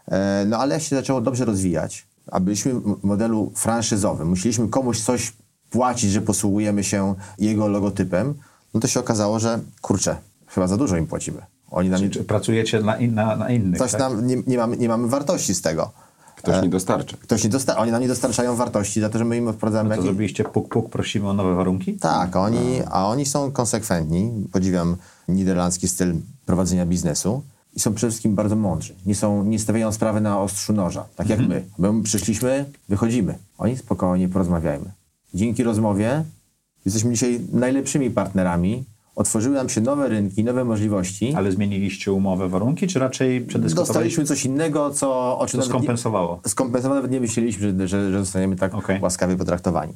[0.08, 5.00] E, No ale jak się zaczęło dobrze rozwijać, a byliśmy w modelu franszyzowym, musieliśmy komuś
[5.00, 5.32] coś
[5.70, 8.34] płacić, że posługujemy się jego logotypem,
[8.74, 10.16] no to się okazało, że kurczę,
[10.46, 11.42] chyba za dużo im płacimy.
[11.70, 14.00] Oni nam, Czy pracujecie na, in, na, na innych, coś tak?
[14.00, 15.92] nam nie, nie, mamy, nie mamy wartości z tego.
[16.36, 17.16] Ktoś nie dostarcza.
[17.16, 20.04] Ktoś nie oni nam nie dostarczają wartości za to, że my im wprowadzamy To jakieś...
[20.06, 21.94] zrobiliście puk, puk, prosimy o nowe warunki?
[21.94, 24.48] Tak, oni, a oni są konsekwentni.
[24.52, 24.96] Podziwiam
[25.28, 26.14] niderlandzki styl
[26.46, 27.42] prowadzenia biznesu.
[27.76, 28.94] I są przede wszystkim bardzo mądrzy.
[29.06, 31.64] Nie, są, nie stawiają sprawy na ostrzu noża, tak jak my.
[31.78, 33.38] Bo my przyszliśmy, wychodzimy.
[33.58, 34.92] Oni spokojnie porozmawiajmy.
[35.34, 36.24] Dzięki rozmowie
[36.84, 38.84] jesteśmy dzisiaj najlepszymi partnerami.
[39.16, 41.34] Otworzyły nam się nowe rynki, nowe możliwości.
[41.34, 43.92] Ale zmieniliście umowę, warunki, czy raczej przedyskutowaliście?
[43.92, 46.40] Dostaliśmy coś innego, co o czym To nawet skompensowało.
[46.44, 49.00] Nie, skompensowało, nawet nie myśleliśmy, że, że, że zostaniemy tak Okej.
[49.00, 49.92] łaskawie potraktowani.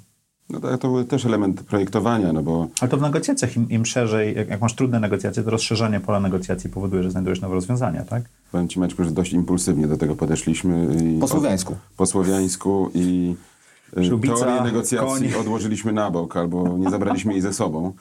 [0.50, 3.86] No to, to był też element projektowania, no bo Ale to w negocjacjach im, im
[3.86, 8.04] szerzej, jak, jak masz trudne negocjacje, to rozszerzanie pola negocjacji powoduje, że znajdujesz nowe rozwiązania,
[8.04, 8.22] tak?
[8.52, 10.96] powiem Ci Maćku, że dość impulsywnie do tego podeszliśmy.
[11.04, 11.76] I Po słowiańsku.
[11.96, 13.34] Po słowiańsku i
[13.98, 15.40] y, Ślubica, teorię negocjacji koń.
[15.40, 17.92] odłożyliśmy na bok albo nie zabraliśmy jej ze sobą.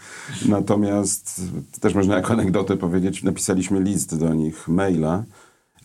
[0.45, 1.41] Natomiast
[1.71, 5.23] to też można jako anegdotę powiedzieć, napisaliśmy list do nich, maila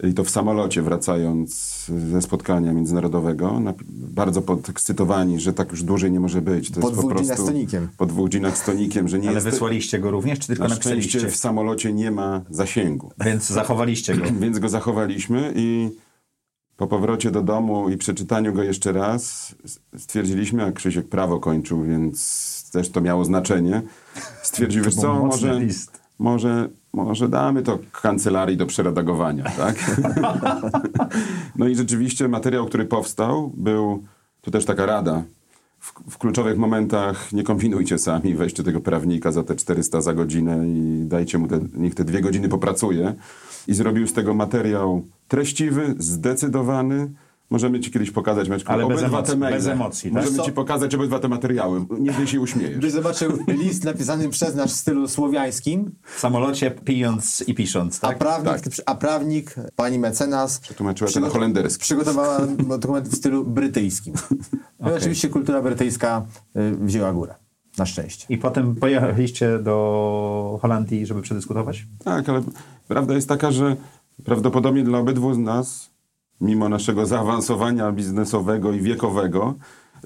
[0.03, 1.75] i to w samolocie wracając
[2.11, 6.71] ze spotkania międzynarodowego, bardzo podekscytowani, że tak już dłużej nie może być.
[6.71, 7.89] To Po jest dwóch po prostu z tonikiem.
[7.97, 9.47] Po dwóch dniach z tonikiem, że nie Ale jest...
[9.47, 11.09] wysłaliście go również, czy tylko Na napisaliście?
[11.11, 13.13] szczęście w samolocie nie ma zasięgu.
[13.25, 14.25] Więc zachowaliście go.
[14.41, 15.91] Więc go zachowaliśmy i
[16.77, 19.55] po powrocie do domu i przeczytaniu go jeszcze raz
[19.99, 23.83] stwierdziliśmy, a Krzysiek prawo kończył, więc też to miało znaczenie.
[24.43, 25.94] Stwierdził, wiesz co, może, list.
[26.19, 30.01] Może, może damy to kancelarii do przeredagowania, tak?
[31.59, 34.05] no i rzeczywiście materiał, który powstał, był,
[34.41, 35.23] to też taka rada,
[35.85, 40.69] w, w kluczowych momentach nie kombinujcie sami, weźcie tego prawnika za te 400 za godzinę
[40.69, 43.15] i dajcie mu te, niech te dwie godziny popracuje.
[43.69, 47.11] I zrobił z tego materiał treściwy, zdecydowany.
[47.51, 49.55] Możemy ci kiedyś pokazać, Maćku, Ale bez obydwa emocji, te maile.
[49.55, 50.21] bez emocji, tak?
[50.23, 50.45] Możemy Co?
[50.45, 51.87] ci pokazać obydwa te materiały.
[52.01, 52.79] Niech się uśmiejesz.
[52.79, 58.09] Gdy zobaczył list napisany przez nas w stylu słowiańskim, W samolocie pijąc i pisząc, a,
[58.09, 58.19] tak?
[58.19, 61.83] prawnik, a prawnik, pani mecenas, Przetłumaczyła to na holenderski.
[61.83, 64.15] przygotowała dokument w stylu brytyjskim.
[64.81, 66.27] No i oczywiście kultura brytyjska
[66.57, 67.35] y, wzięła górę.
[67.79, 68.27] Na szczęście.
[68.29, 71.87] I potem pojechaliście do Holandii, żeby przedyskutować?
[72.05, 72.43] Tak, ale
[72.89, 73.77] prawda jest taka, że
[74.25, 75.91] prawdopodobnie dla obydwu z nas,
[76.41, 79.55] mimo naszego zaawansowania biznesowego i wiekowego,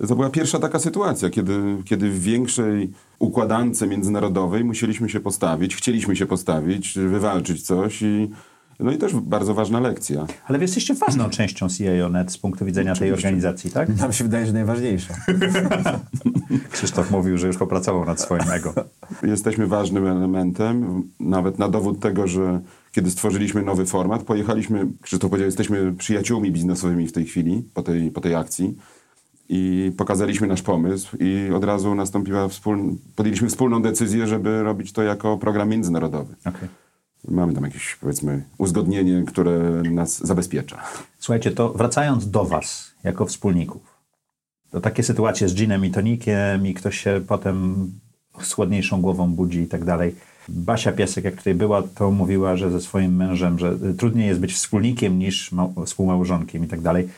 [0.08, 6.16] to była pierwsza taka sytuacja, kiedy, kiedy w większej układance międzynarodowej musieliśmy się postawić, chcieliśmy
[6.16, 8.30] się postawić, wywalczyć coś i
[8.80, 10.26] no i też bardzo ważna lekcja.
[10.46, 13.96] Ale wy jesteście ważną częścią CIO.net z punktu widzenia tej organizacji, tak?
[13.96, 15.14] Nam się wydaje, że najważniejsze.
[16.72, 18.74] Krzysztof mówił, że już popracował nad swoim ego.
[19.22, 22.60] Jesteśmy ważnym elementem, nawet na dowód tego, że
[22.92, 28.10] kiedy stworzyliśmy nowy format, pojechaliśmy, Krzysztof powiedział, jesteśmy przyjaciółmi biznesowymi w tej chwili, po tej,
[28.10, 28.76] po tej akcji
[29.48, 32.98] i pokazaliśmy nasz pomysł i od razu nastąpiła wspóln...
[33.16, 36.34] podjęliśmy wspólną decyzję, żeby robić to jako program międzynarodowy.
[36.40, 36.68] Okay.
[37.28, 39.58] Mamy tam jakieś, powiedzmy, uzgodnienie, które
[39.90, 40.82] nas zabezpiecza.
[41.18, 43.82] Słuchajcie, to wracając do was, jako wspólników,
[44.70, 47.90] to takie sytuacje z ginem i tonikiem i ktoś się potem
[48.42, 50.14] z chłodniejszą głową budzi i tak dalej.
[50.48, 54.54] Basia Piesek, jak tutaj była, to mówiła, że ze swoim mężem, że trudniej jest być
[54.54, 57.08] wspólnikiem niż mał- współmałżonkiem i tak dalej.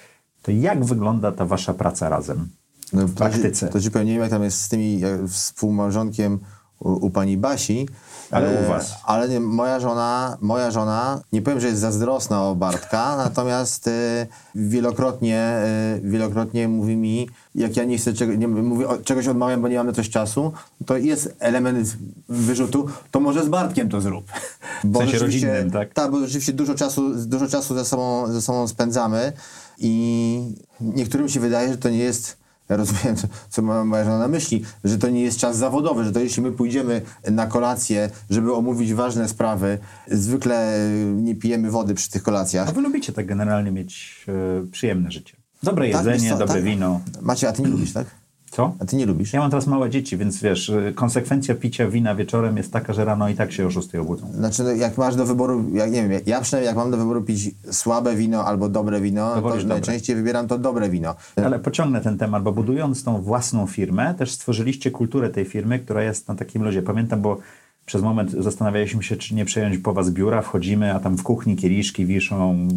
[0.42, 2.48] To jak wygląda ta wasza praca razem?
[2.92, 3.66] No, W praktyce.
[3.66, 6.38] To, ci- to ci powiem, nie wiem jak tam jest z tymi współmałżonkiem
[6.80, 7.88] u, u pani Basi.
[8.30, 8.94] Ale u e, was.
[9.04, 14.26] Ale nie, moja żona, moja żona, nie powiem, że jest zazdrosna o Bartka, natomiast e,
[14.54, 19.62] wielokrotnie, e, wielokrotnie mówi mi, jak ja nie chcę czego, nie, mówię, o, czegoś odmawiam,
[19.62, 20.52] bo nie mam na coś czasu,
[20.86, 21.96] to jest element
[22.28, 24.24] wyrzutu, to może z Bartkiem to zrób.
[24.84, 25.94] Bo sensie rzeczywiście- rodzinnym, tak?
[25.94, 29.32] Tak, bo rzeczywiście dużo czasu, dużo czasu ze sobą, ze sobą spędzamy
[29.78, 32.39] i niektórym się wydaje, że to nie jest
[32.70, 33.16] ja rozumiem,
[33.50, 36.42] co, ma moja żona na myśli, że to nie jest czas zawodowy, że to jeśli
[36.42, 39.78] my pójdziemy na kolację, żeby omówić ważne sprawy,
[40.10, 42.68] zwykle y, nie pijemy wody przy tych kolacjach.
[42.68, 45.36] A wy lubicie tak generalnie mieć e, przyjemne życie.
[45.62, 46.64] Dobre Tak, jedzenie, wiesz co, dobre tak.
[46.64, 47.00] wino.
[47.20, 48.06] Macie, a ty nie lubisz, tak?
[48.50, 48.74] Co?
[48.78, 49.32] A ty nie lubisz?
[49.32, 53.04] Ja mam teraz małe dzieci, więc wiesz, e, konsekwencja picia wina wieczorem jest taka, że
[53.04, 54.32] rano i tak się o 6 obudzą.
[54.32, 57.22] Znaczy, no, jak masz do wyboru, jak nie wiem, ja przynajmniej jak mam do wyboru
[57.22, 59.76] pić słabe wino albo dobre wino, to, wolisz dobre.
[59.76, 61.14] najczęściej wybieram to dobre wino.
[61.36, 66.02] Ale pociągnę ten temat, bo budując tą własną firmę, też stworzyliście kulturę tej firmy, która
[66.02, 66.82] jest na takim luzie.
[66.82, 67.38] Pamiętam, bo
[67.86, 71.56] Przez moment zastanawialiśmy się, czy nie przejąć po was biura, wchodzimy, a tam w kuchni
[71.56, 72.68] kieliszki wiszą,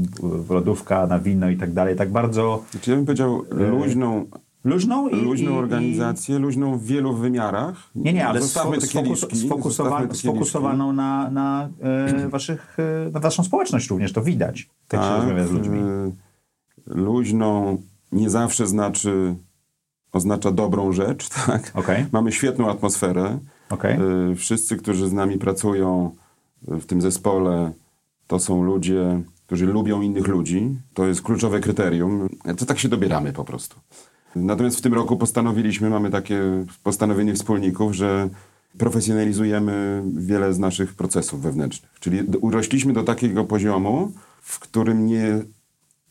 [0.49, 1.95] y, lodówka na wino i tak dalej.
[1.95, 4.26] Tak bardzo Znaczy, ja bym powiedział luźną,
[4.64, 5.16] luźną i...
[5.22, 7.76] luźną i, organizację, luźną w wielu wymiarach.
[7.95, 13.20] I, nie, nie, ale sfokus, sfokus, kieliszki, sfokusowa- sfokusowaną na, na, e, waszych, e, na
[13.20, 15.80] waszą społeczność również, to widać, jak się rozmawia z ludźmi.
[15.80, 16.11] y,
[16.86, 17.78] luźną
[18.11, 19.36] nie zawsze znaczy,
[20.11, 21.72] oznacza dobrą rzecz, tak?
[21.76, 22.05] Okej.
[22.11, 23.39] Mamy świetną atmosferę.
[23.70, 23.97] Okej.
[24.32, 26.16] Y, Wszyscy, którzy z nami pracują
[26.68, 27.72] w tym zespole,
[28.28, 30.78] to są ludzie, którzy lubią innych ludzi.
[30.93, 32.30] To jest kluczowe kryterium.
[32.57, 33.76] To tak się dobieramy po prostu.
[34.36, 38.29] Natomiast w tym roku postanowiliśmy, mamy takie postanowienie wspólników, że
[38.77, 41.91] profesjonalizujemy wiele z naszych procesów wewnętrznych.
[41.99, 44.11] Czyli urośliśmy do takiego poziomu,
[44.41, 45.41] w którym nie,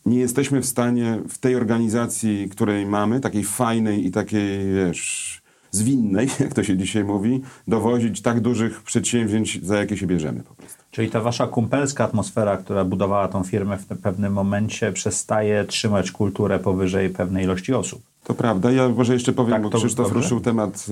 [0.05, 6.27] nie jesteśmy w stanie w tej organizacji, której mamy, takiej fajnej i takiej, wiesz, zwinnej,
[6.39, 10.83] jak to się dzisiaj mówi, dowozić tak dużych przedsięwzięć, za jakie się bierzemy po prostu.
[10.91, 16.59] Czyli ta wasza kumpelska atmosfera, która budowała tą firmę w pewnym momencie, przestaje trzymać kulturę
[16.59, 18.12] powyżej pewnej ilości osób.
[18.23, 18.71] To prawda.
[18.71, 20.91] Ja może jeszcze powiem, Tak, bo to Krzysztof ruszył temat y,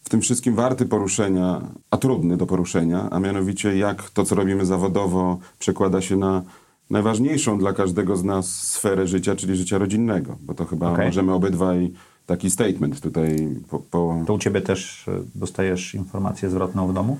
[0.00, 4.66] w tym wszystkim warty poruszenia, a trudny do poruszenia, a mianowicie jak to, co robimy
[4.66, 6.42] zawodowo, przekłada się na
[6.90, 10.36] najważniejszą dla każdego z nas sferę życia, czyli życia rodzinnego.
[10.40, 11.06] Bo to chyba Okej.
[11.06, 11.92] możemy obydwaj
[12.26, 17.16] taki statement tutaj po, po, To u ciebie też e, dostajesz informację zwrotną w domu?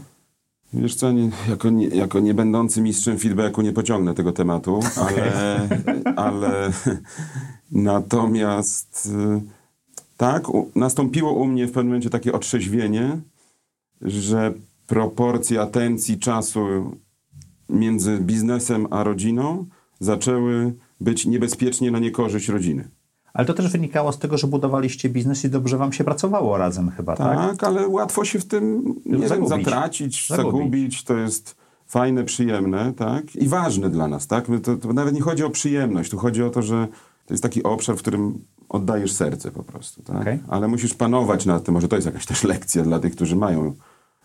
[0.73, 5.69] Wiesz co, nie, jako, nie, jako nie będący mistrzem feedbacku nie pociągnę tego tematu, ale,
[6.17, 6.73] ale
[7.73, 9.43] natomiast y,
[10.17, 13.21] tak, u, nastąpiło u mnie w pewnym momencie takie otrzeźwienie,
[14.03, 14.55] że
[14.87, 16.67] proporcje atencji, czasu
[17.69, 19.67] między biznesem a rodziną
[20.01, 22.89] zaczęły być niebezpiecznie na niekorzyść rodziny.
[23.35, 26.91] Ale to też wynikało z tego, że budowaliście biznes i dobrze wam się pracowało razem
[26.91, 27.39] chyba, tak?
[27.51, 29.65] Tak, ale łatwo się w tym nie wiem, Zagubić.
[29.65, 30.53] zatracić, Zagubić.
[30.59, 31.05] zagubić.
[31.05, 31.57] To jest
[31.87, 33.37] fajne, przyjemne, tak?
[33.37, 34.47] I ważne dla nas, tak?
[34.63, 36.89] To, to nawet nie chodzi o przyjemność, tu chodzi o to, że
[37.27, 40.17] to jest taki obszar, w którym oddajesz serce po prostu, tak?
[40.21, 40.39] Okej.
[40.49, 43.75] Ale musisz panować nad tym, może to jest jakaś też lekcja dla tych, którzy mają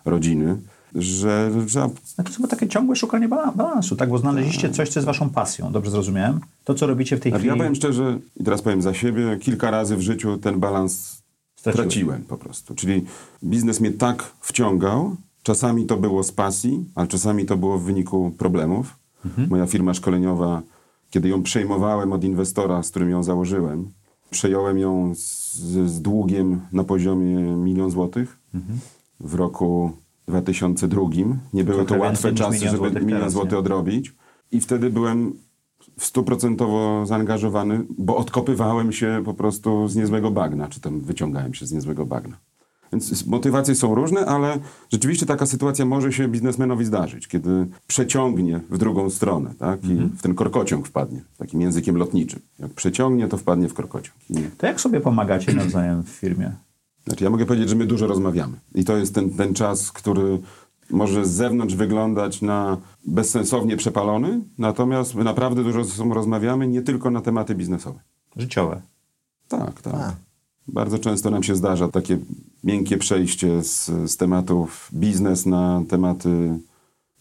[0.06, 0.58] rodziny,
[0.95, 4.10] że trzeba No to chyba takie ciągłe szukanie bala- balansu, tak?
[4.10, 6.39] Bo znaleźliście coś, co jest waszą pasją, dobrze zrozumiałem?
[6.64, 7.54] To, co robicie w tej Znaczy, chwili...
[7.54, 11.22] Ja powiem szczerze, i teraz powiem za siebie, kilka razy w życiu ten balans
[11.56, 11.76] Straciłeś.
[11.88, 12.76] traciłem po prostu.
[12.76, 13.06] Czyli
[13.43, 18.32] biznes mnie tak wciągał, czasami to było z pasji, ale czasami to było w wyniku
[18.38, 18.95] problemów.
[19.26, 19.49] Mhm.
[19.49, 20.62] Moja firma szkoleniowa,
[21.12, 23.91] kiedy ją przejmowałem od inwestora, z którym ją założyłem,
[24.30, 25.55] przejąłem ją z,
[25.89, 28.80] z długiem na poziomie milion złotych Mhm.
[29.20, 29.91] w roku
[30.28, 31.01] 2002.
[31.53, 34.14] Nie były to łatwe czasy, milion żeby milion teraz, złotych odrobić.
[34.51, 35.34] I wtedy byłem
[35.99, 41.72] stuprocentowo zaangażowany, bo odkopywałem się po prostu z niezłego bagna, czy tam wyciągałem się z
[41.72, 42.38] niezłego bagna.
[42.92, 44.60] Więc motywacje są różne, ale
[44.92, 49.86] rzeczywiście taka sytuacja może się biznesmenowi zdarzyć, kiedy przeciągnie w drugą stronę, tak?
[49.86, 52.39] I w ten korkociąg wpadnie, takim językiem lotniczym.
[52.60, 54.18] Jak przeciągnie, to wpadnie w korkociąg.
[54.30, 56.52] I, To jak sobie pomagacie nawzajem w firmie?
[57.08, 58.58] znaczy, ja mogę powiedzieć, że my dużo rozmawiamy.
[58.76, 60.39] I to jest ten, ten czas, który
[60.89, 66.82] może z zewnątrz wyglądać na bezsensownie przepalony, natomiast my naprawdę dużo ze sobą rozmawiamy, nie
[66.82, 68.00] tylko na tematy biznesowe.
[68.36, 68.82] Życiowe.
[69.48, 69.94] Tak, tak.
[69.94, 70.16] A.
[70.68, 72.18] Bardzo często nam się zdarza takie
[72.64, 76.59] miękkie przejście z, z tematów biznes na tematy,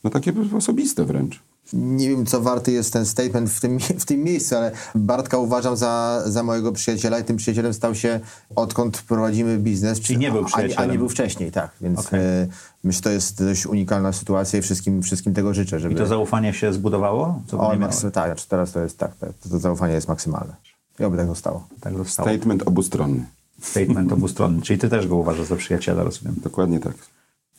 [0.05, 1.41] no takie osobiste wręcz.
[1.73, 5.77] Nie wiem, co warty jest ten statement w tym, w tym miejscu, ale Bartka uważam
[5.77, 8.21] za, za mojego przyjaciela i tym przyjacielem stał się
[8.57, 10.01] odkąd prowadzimy biznes.
[10.01, 10.91] Czyli nie był a- A, przyjacielem.
[10.91, 11.71] nie był wcześniej, tak.
[11.81, 12.21] Więc Okej.
[12.21, 12.47] e,
[12.85, 15.95] myślę, że to jest dość unikalna sytuacja i wszystkim, wszystkim tego życzę, żeby...
[15.95, 17.43] I to zaufanie się zbudowało?
[17.47, 20.57] Co o, maksy, tak, znaczy teraz to jest tak, tak to, to zaufanie jest maksymalne.
[21.01, 21.69] I oby tak zostało.
[21.81, 22.29] Tak zostało.
[22.29, 23.25] Statement obustronny.
[23.61, 24.63] Statement obustronny.
[24.63, 26.35] Czyli ty też go uważasz za przyjaciela, rozumiem.
[26.43, 26.95] Dokładnie tak.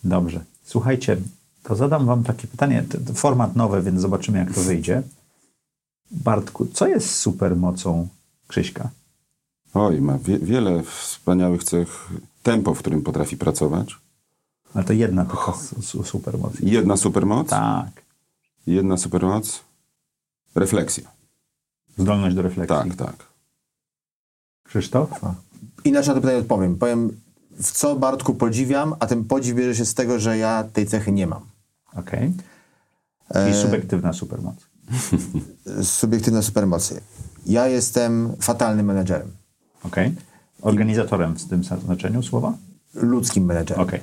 [0.04, 0.44] Dobrze.
[0.64, 1.18] Słuchajcie,
[1.64, 2.84] to zadam wam takie pytanie.
[3.16, 5.04] Format nowy, więc zobaczymy, jak to wyjdzie.
[6.12, 8.08] Bartku, co jest supermocą
[8.48, 8.90] Krzyśka?
[9.74, 12.10] Oj, ma wie, wiele wspaniałych cech.
[12.44, 13.96] Tempo, w którym potrafi pracować.
[14.74, 16.54] Ale to jedna tylko su- su- supermoc.
[16.60, 17.50] Jedna supermoc.
[17.50, 18.02] Tak.
[18.68, 19.62] Jedna supermoc.
[20.56, 21.12] Refleksja.
[21.98, 22.78] Zdolność do refleksji.
[22.78, 23.16] Tak, tak.
[24.64, 25.10] Krzysztof?
[25.84, 26.76] Inaczej na to pytanie odpowiem.
[26.76, 27.18] Powiem,
[27.62, 31.12] w co Bartku podziwiam, a ten podziw bierze się z tego, że ja tej cechy
[31.12, 31.42] nie mam.
[31.96, 32.34] Okej.
[33.30, 34.56] E, I subiektywna supermoc.
[35.84, 37.02] Subiektywne supermocy.
[37.46, 39.32] Ja jestem fatalnym menedżerem.
[39.84, 40.16] Okej.
[40.62, 42.54] Organizatorem w tym znaczeniu słowa?
[42.94, 43.84] Ludzkim menedżerem.
[43.84, 44.00] Okej.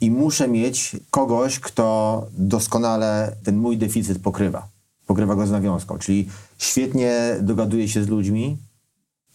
[0.00, 4.68] I muszę mieć kogoś, kto doskonale ten mój deficyt pokrywa.
[5.06, 5.98] Pokrywa go z nawiązką.
[5.98, 8.58] Czyli świetnie dogaduje się z ludźmi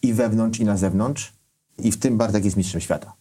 [0.02, 1.32] i wewnątrz, i na zewnątrz.
[1.82, 3.12] I w tym Bartek jest mistrzem świata.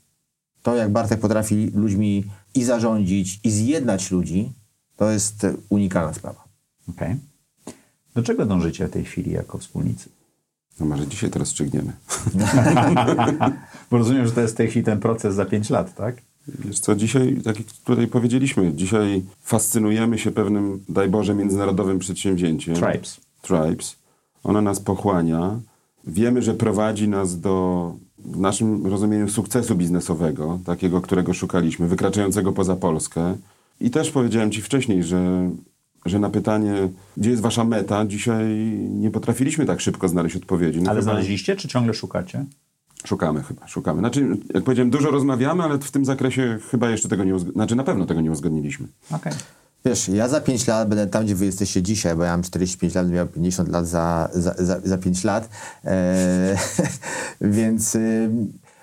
[0.62, 2.24] To, jak Bartek potrafi ludźmi
[2.56, 4.52] i zarządzić, i zjednać ludzi,
[4.98, 6.44] to jest unikalna sprawa.
[6.90, 7.16] Okej.
[8.16, 10.10] Do czego dążycie w tej chwili jako wspólnicy?
[10.80, 11.94] No może dzisiaj to rozstrzygniemy.
[13.92, 16.16] Bo rozumiem, że to jest w tej chwili ten proces za 5 lat, tak?
[16.48, 22.76] Wiesz co, dzisiaj, tak jak tutaj powiedzieliśmy, dzisiaj fascynujemy się pewnym, daj Boże, międzynarodowym przedsięwzięciem.
[22.76, 23.22] Tribes.
[23.42, 23.96] Tribes.
[24.44, 25.60] Ona nas pochłania.
[26.08, 27.96] Wiemy, że prowadzi nas do,
[28.26, 33.36] w naszym rozumieniu, sukcesu biznesowego, takiego, którego szukaliśmy, wykraczającego poza Polskę.
[33.82, 35.50] I też powiedziałem Ci wcześniej, że,
[36.06, 38.46] że na pytanie, gdzie jest Wasza meta, dzisiaj
[38.90, 40.82] nie potrafiliśmy tak szybko znaleźć odpowiedzi.
[40.82, 42.46] No Ale chyba znaleźliście, czy ciągle szukacie?
[43.06, 44.00] Szukamy chyba, szukamy.
[44.00, 47.60] Znaczy, jak powiedziałem, dużo rozmawiamy, ale w tym zakresie chyba jeszcze tego nie uzgodniliśmy.
[47.60, 48.88] Znaczy, na pewno tego nie uzgodniliśmy.
[49.12, 49.34] Okej.
[49.86, 52.96] Wiesz, ja za 5 lat będę tam, gdzie wy jesteście dzisiaj, bo ja mam 45
[52.96, 55.50] lat, miał 50 lat za, za, za, za 5 lat.
[55.86, 56.58] E,
[57.42, 58.30] więc y,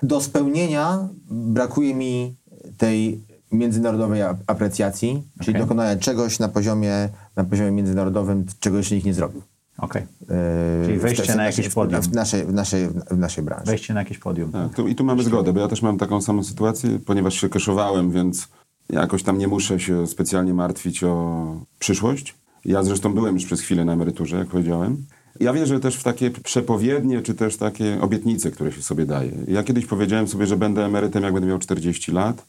[0.02, 2.36] do spełnienia brakuje mi
[2.76, 3.20] tej
[3.52, 9.14] międzynarodowej ap- aprecjacji, czyli dokonania czegoś na poziomie, na poziomie międzynarodowym, czego jeszcze nikt nie
[9.14, 9.42] zrobił.
[9.78, 10.02] Okej.
[10.02, 12.00] E, Czyli w wejście te- w na naszej- jakieś podium.
[12.02, 13.66] W naszej, w naszej, w naszej branży.
[13.66, 14.52] Wejście na jakieś podium.
[14.52, 17.48] Tak, tu, I tu mamy zgodę, bo ja też mam taką samą sytuację, ponieważ się
[17.48, 18.48] keszowałem, więc
[18.90, 21.46] jakoś tam nie muszę się specjalnie martwić o
[21.78, 22.34] przyszłość.
[22.64, 25.04] Ja zresztą byłem już przez chwilę na emeryturze, jak powiedziałem.
[25.40, 29.32] Ja wierzę też w takie przepowiednie, czy też takie obietnice, które się sobie daje.
[29.48, 32.46] Ja kiedyś powiedziałem sobie, że będę emerytem, jak będę miał 40 lat.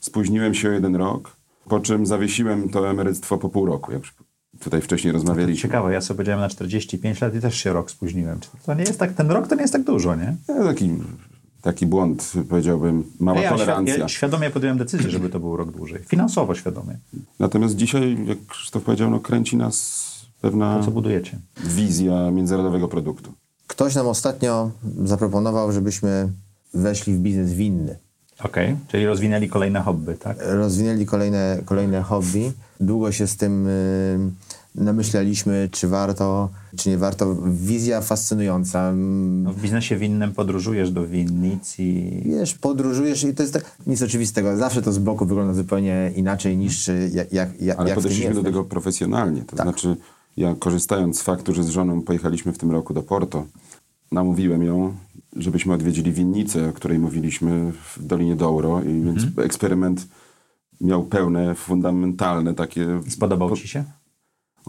[0.00, 1.36] Spóźniłem się o jeden rok,
[1.68, 4.02] po czym zawiesiłem to emeryctwo po pół roku, jak
[4.60, 5.62] tutaj wcześniej rozmawialiśmy.
[5.62, 8.38] Ciekawe, ja sobie powiedziałem na 45 lat i też się rok spóźniłem.
[8.66, 10.36] To nie jest tak, ten rok to nie jest tak dużo, nie?
[10.48, 10.90] Ja, taki,
[11.62, 13.96] taki błąd, powiedziałbym, mała ja, tolerancja.
[13.96, 16.02] ja świadomie podjąłem decyzję, żeby to był rok dłużej.
[16.08, 16.98] Finansowo świadomie.
[17.38, 21.38] Natomiast dzisiaj, jak Krzysztof powiedział, no, kręci nas pewna To, co budujecie.
[21.64, 23.32] wizja międzynarodowego produktu.
[23.66, 24.70] Ktoś nam ostatnio
[25.04, 26.28] zaproponował, żebyśmy
[26.74, 27.98] weszli w biznes winny.
[28.44, 30.36] Okej, czyli rozwinęli kolejne hobby, tak?
[30.40, 32.52] rozwinęli kolejne, kolejne hobby.
[32.80, 34.30] Długo się z tym y,
[34.74, 37.36] namyślaliśmy, czy warto, czy nie warto.
[37.44, 38.92] Wizja fascynująca.
[38.96, 42.22] No, w biznesie winnym podróżujesz do winnic i...
[42.24, 44.56] Wiesz, podróżujesz i to jest tak, nic oczywistego.
[44.56, 48.34] Zawsze to z boku wygląda zupełnie inaczej niż y, jak, jak, jak, Ale jak podeszliśmy
[48.34, 49.42] do tego profesjonalnie.
[49.42, 49.66] To Tak.
[49.66, 49.96] znaczy,
[50.36, 53.46] ja korzystając z faktu, że z żoną pojechaliśmy w tym roku do Porto,
[54.12, 54.94] namówiłem ją,
[55.36, 58.82] żebyśmy odwiedzili winnicę, o której mówiliśmy w Dolinie Douro.
[58.82, 60.06] I więc eksperyment
[60.80, 63.00] miał pełne, fundamentalne takie...
[63.08, 63.84] Spodobał po- ci się?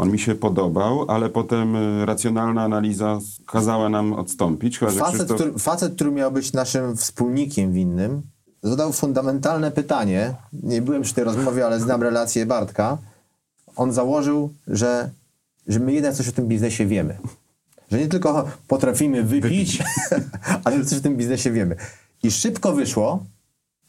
[0.01, 4.79] On mi się podobał, ale potem y, racjonalna analiza kazała nam odstąpić.
[4.79, 8.21] Chyba, Facet, Krzysztof- który, facet, który miał być naszym wspólnikiem winnym,
[8.63, 10.35] zadał fundamentalne pytanie.
[10.53, 12.97] Nie byłem przy tej rozmowie, ale znam relację Bartka.
[13.75, 15.09] On założył, że,
[15.67, 17.17] że my jednak coś o tym biznesie wiemy.
[17.91, 19.83] Że nie tylko potrafimy wypić,
[20.63, 21.75] ale coś o tym biznesie wiemy.
[22.23, 23.23] I szybko wyszło,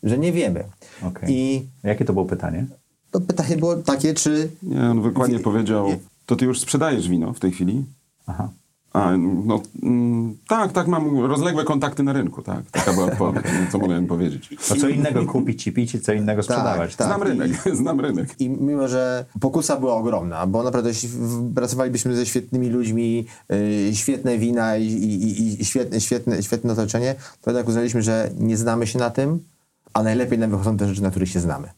[0.03, 0.65] że nie wiemy.
[1.03, 1.31] Okej.
[1.33, 2.67] I Jakie to było pytanie?
[3.13, 5.89] To pytanie było takie, czy Nie, on dokładnie Wi- powiedział,
[6.27, 7.85] to ty już sprzedajesz wino w tej chwili?
[8.27, 8.49] Aha.
[8.93, 9.11] A,
[9.47, 12.71] no, mm, tak, tak, mam rozległe kontakty na rynku, tak.
[12.71, 14.49] Taka była odpowiedź, co mogłem powiedzieć.
[14.69, 16.97] To co innego kupić i pić i co innego sprzedawać.
[16.97, 17.07] tak.
[17.07, 17.51] Znam rynek,
[17.83, 18.35] znam rynek.
[18.41, 21.09] I mimo, że pokusa była ogromna, bo naprawdę jeśli
[21.55, 27.15] pracowalibyśmy ze świetnymi ludźmi, yy, świetne wina i, i, i- i świetne, świetne, świetne otoczenie,
[27.43, 29.39] to jednak uznaliśmy, że nie znamy się na tym,
[29.93, 31.69] a najlepiej nam wychodzą te rzeczy, na których się znamy.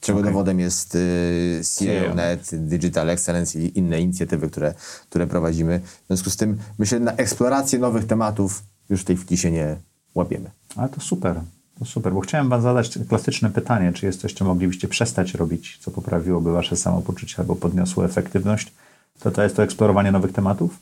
[0.00, 0.32] Czego Okej.
[0.32, 4.74] dowodem jest yy, CEO.net, Digital Excellence i inne inicjatywy, które,
[5.10, 5.80] które prowadzimy.
[6.04, 9.76] W związku z tym myślę, na eksplorację nowych tematów już w tej chwili się nie
[10.14, 10.50] łapiemy.
[10.76, 11.40] Ale to super.
[11.78, 15.78] To super, bo chciałem wam zadać klasyczne pytanie, czy jest coś, co moglibyście przestać robić,
[15.80, 18.72] co poprawiłoby wasze samopoczucie albo podniosło efektywność.
[19.20, 20.78] To to jest to eksplorowanie nowych tematów?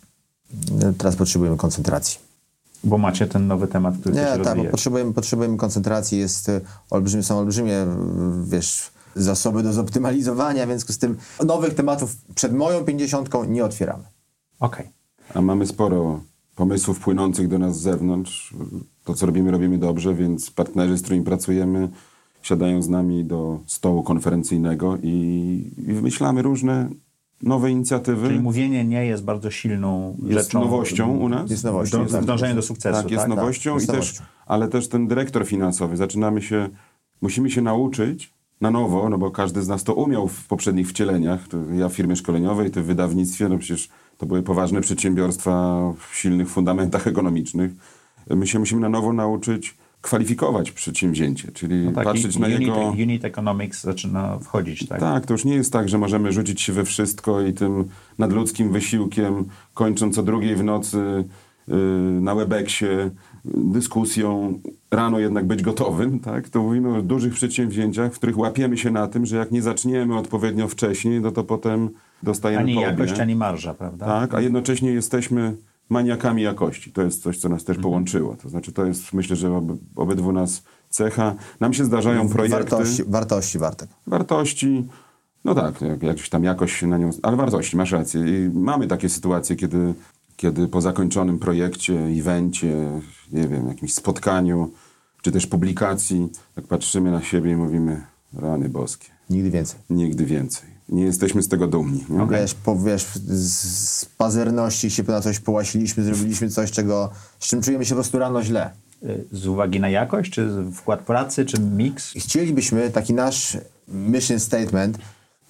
[0.99, 2.19] Teraz potrzebujemy koncentracji.
[2.85, 4.71] Bo macie ten nowy temat, który Nie, chcecie tak, bo rozwijać.
[4.71, 6.61] potrzebujemy, potrzebujemy koncentracji, jest y,
[6.91, 7.87] olbrzymie, są olbrzymie, y,
[8.47, 14.05] wiesz, zasoby do zoptymalizowania, w związku z tym nowych tematów przed moją pięćdziesiątką nie otwieramy.
[14.61, 14.91] Okej.
[15.35, 16.21] A mamy sporo
[16.55, 18.55] pomysłów płynących do nas z zewnątrz.
[19.05, 21.89] To, co robimy, robimy dobrze, więc partnerzy, z którymi pracujemy,
[22.43, 25.11] siadają z nami do stołu konferencyjnego i,
[25.89, 26.89] i wymyślamy różne
[27.43, 28.29] nowe inicjatywy.
[28.29, 30.61] Czyli mówienie nie jest bardzo silną jest rzeczą.
[30.61, 31.51] nowością u nas.
[31.51, 31.99] Jest nowością.
[31.99, 33.03] Do, jest w dążeniu do sukcesu.
[33.03, 34.25] Tak, jest nowością, jest i też, nowością.
[34.47, 35.97] ale też ten dyrektor finansowy.
[35.97, 36.69] Zaczynamy się,
[37.23, 38.34] musimy się nauczyć
[38.65, 41.49] na nowo, no bo każdy z nas to umiał w poprzednich wcieleniach.
[41.49, 43.89] To ja w firmie szkoleniowej, ty w wydawnictwie, no przecież
[44.19, 45.53] to były poważne przedsiębiorstwa
[45.99, 47.71] w silnych fundamentach ekonomicznych.
[48.31, 52.61] My się musimy na nowo nauczyć kwalifikować przedsięwzięcie, czyli No tak, patrzeć i- na unit,
[52.61, 52.89] jego...
[52.91, 55.01] unit economics zaczyna wchodzić, tak?
[55.01, 57.85] Tak, to już nie jest tak, że możemy rzucić się we wszystko i tym
[58.19, 59.45] nadludzkim wysiłkiem,
[59.75, 61.25] kończąc o drugiej w nocy,
[61.69, 61.75] yy,
[62.21, 62.87] na Webeksie
[63.45, 64.59] dyskusją,
[64.91, 66.49] rano jednak być gotowym, tak?
[66.49, 70.19] to mówimy o dużych przedsięwzięciach, w których łapiemy się na tym, że jak nie zaczniemy
[70.19, 71.91] odpowiednio wcześniej, no to potem
[72.23, 74.07] dostajemy Ani po jakość, ani marża, prawda?
[74.07, 75.57] Tak, a jednocześnie jesteśmy
[75.89, 76.93] maniakami jakości.
[76.93, 77.77] To jest coś, co nas Mhm.
[77.77, 78.37] też połączyło.
[78.43, 79.65] To znaczy, to jest, myślę, że ob,
[79.97, 81.35] obydwu nas cecha.
[81.61, 82.59] Nam się zdarzają projekty...
[82.59, 83.89] Wartości, wartości, Bartek.
[84.07, 84.89] wartości.
[85.45, 87.11] No tak, jak, jakś tam jakoś się na nią.
[87.23, 88.21] Ale wartości, masz rację.
[88.21, 89.95] I mamy takie sytuacje, kiedy,
[90.37, 93.01] kiedy po zakończonym projekcie, evencie,
[93.33, 94.71] nie wiem, jakimś spotkaniu,
[95.23, 99.81] czy też publikacji, tak patrzymy na siebie i mówimy, rany boskie, Nigdy więcej.
[99.91, 100.75] nigdy więcej.
[100.89, 102.05] Nie jesteśmy z tego dumni.
[102.09, 102.27] Nie?
[102.27, 107.85] Wiesz, po, wiesz, z, pazerności się na coś połasiliśmy, zrobiliśmy coś, czego, z czym czujemy
[107.85, 108.71] się po prostu rano źle.
[109.33, 112.13] Z uwagi na jakość, czy wkład pracy, czy miks?
[112.17, 113.59] Chcielibyśmy, taki nasz
[113.89, 114.99] mission statement,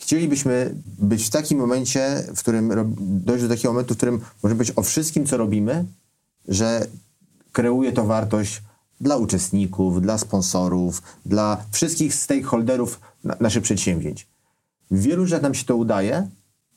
[0.05, 4.73] chcielibyśmy być w takim momencie, w którym dojść do takiego momentu, w którym może być
[4.77, 5.85] o wszystkim, co robimy,
[6.49, 6.87] że
[7.53, 8.63] kreuje to wartość
[9.01, 14.27] dla uczestników, dla sponsorów, dla wszystkich stakeholderów na, naszych przedsięwzięć.
[14.91, 16.29] W wielu rzeczach nam się to udaje,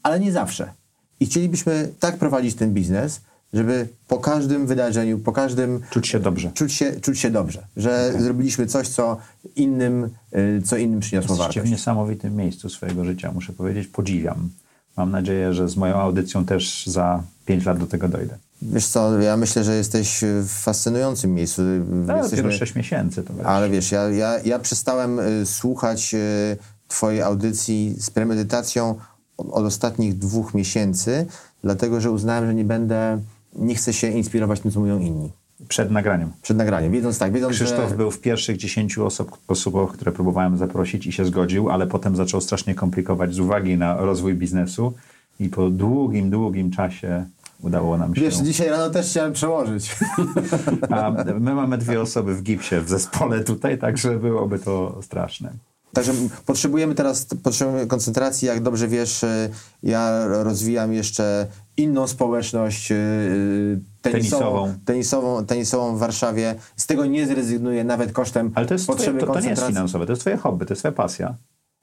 [0.04, 0.74] ale nie zawsze.
[1.20, 3.22] I chcielibyśmy tak prowadzić ten biznes,
[3.54, 6.52] żeby po każdym wydarzeniu, po każdym Czuć się dobrze.
[6.54, 9.18] czuć się, czuć się dobrze, że zrobiliśmy coś, co
[9.56, 11.72] innym, y, co innym przyniosło Jesteście w wartość.
[11.72, 13.88] niesamowitym miejscu swojego życia, muszę powiedzieć.
[13.88, 14.50] Podziwiam.
[14.98, 18.38] Mam nadzieję, że z moją audycją też za 5 lat do tego dojdę.
[18.62, 21.62] Wiesz co, ja myślę, że jesteś w fascynującym miejscu.
[21.89, 23.45] No, Jesteśmy- dopiero 6 miesięcy to wiesz.
[23.45, 28.95] ale wiesz, ja, ja, ja przestałem y, słuchać y, twojej audycji z premedytacją
[29.38, 31.26] od, od ostatnich dwóch miesięcy,
[31.64, 33.20] dlatego, że uznałem, że nie będę,
[33.58, 35.32] nie chcę się inspirować tym, co mówią inni.
[35.68, 36.32] Przed nagraniem.
[36.41, 37.95] Przed nagraniem, wiedząc tak, wiedząc, Krzysztof że...
[37.95, 42.41] był w pierwszych 10 osób, osób, które próbowałem zaprosić i się zgodził, ale potem zaczął
[42.41, 44.93] strasznie komplikować z uwagi na rozwój biznesu
[45.39, 47.26] i po długim, długim czasie
[47.62, 48.22] udało nam się.
[48.22, 49.95] Wiesz, dzisiaj rano też chciałem przełożyć.
[50.89, 55.53] A my mamy dwie osoby w gipsie w zespole tutaj, także byłoby to straszne.
[55.93, 56.14] Także
[56.45, 58.47] potrzebujemy teraz potrzebujemy koncentracji.
[58.47, 59.49] Jak dobrze wiesz, y,
[59.84, 61.47] ja rozwijam jeszcze
[61.78, 64.76] inną społeczność y, tenisową, Tenisową.
[64.86, 66.56] tenisową, tenisową w Warszawie.
[66.76, 69.66] Z tego nie zrezygnuję nawet kosztem Ale to, jest twoje, potrzeby to, to nie jest
[69.68, 71.36] finansowe, to jest twoje hobby, to jest twoja pasja.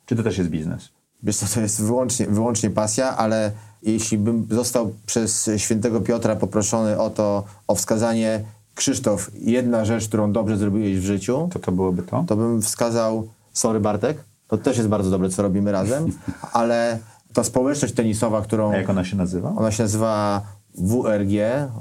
[0.07, 0.89] Czy to też jest biznes?
[1.23, 6.99] Wiesz co, to jest wyłącznie, wyłącznie pasja, ale jeśli bym został przez świętego Piotra poproszony
[6.99, 12.03] o to, o wskazanie Krzysztof, jedna rzecz, którą dobrze zrobiłeś w życiu, To to byłoby
[12.03, 12.25] to?
[12.29, 14.19] to bym wskazał, sorry Bartek,
[14.49, 16.07] to też jest bardzo dobre, co robimy razem,
[16.53, 16.99] ale
[17.35, 19.53] ta społeczność tenisowa, którą A jak ona się nazywa?
[19.57, 20.43] ona się nazywa
[20.75, 21.33] WRG,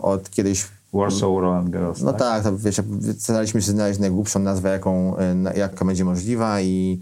[0.02, 2.20] od kiedyś Warsaw Roland Girls, no tak?
[2.20, 2.82] tak, to wiesz,
[3.18, 5.16] staraliśmy się znaleźć najgłupszą nazwę, jaką,
[5.56, 7.00] jaka będzie możliwa i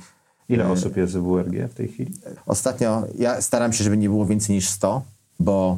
[0.49, 2.13] Ile osób jest w WRG w tej chwili?
[2.45, 5.01] Ostatnio ja staram się, żeby nie było więcej niż 100,
[5.39, 5.77] bo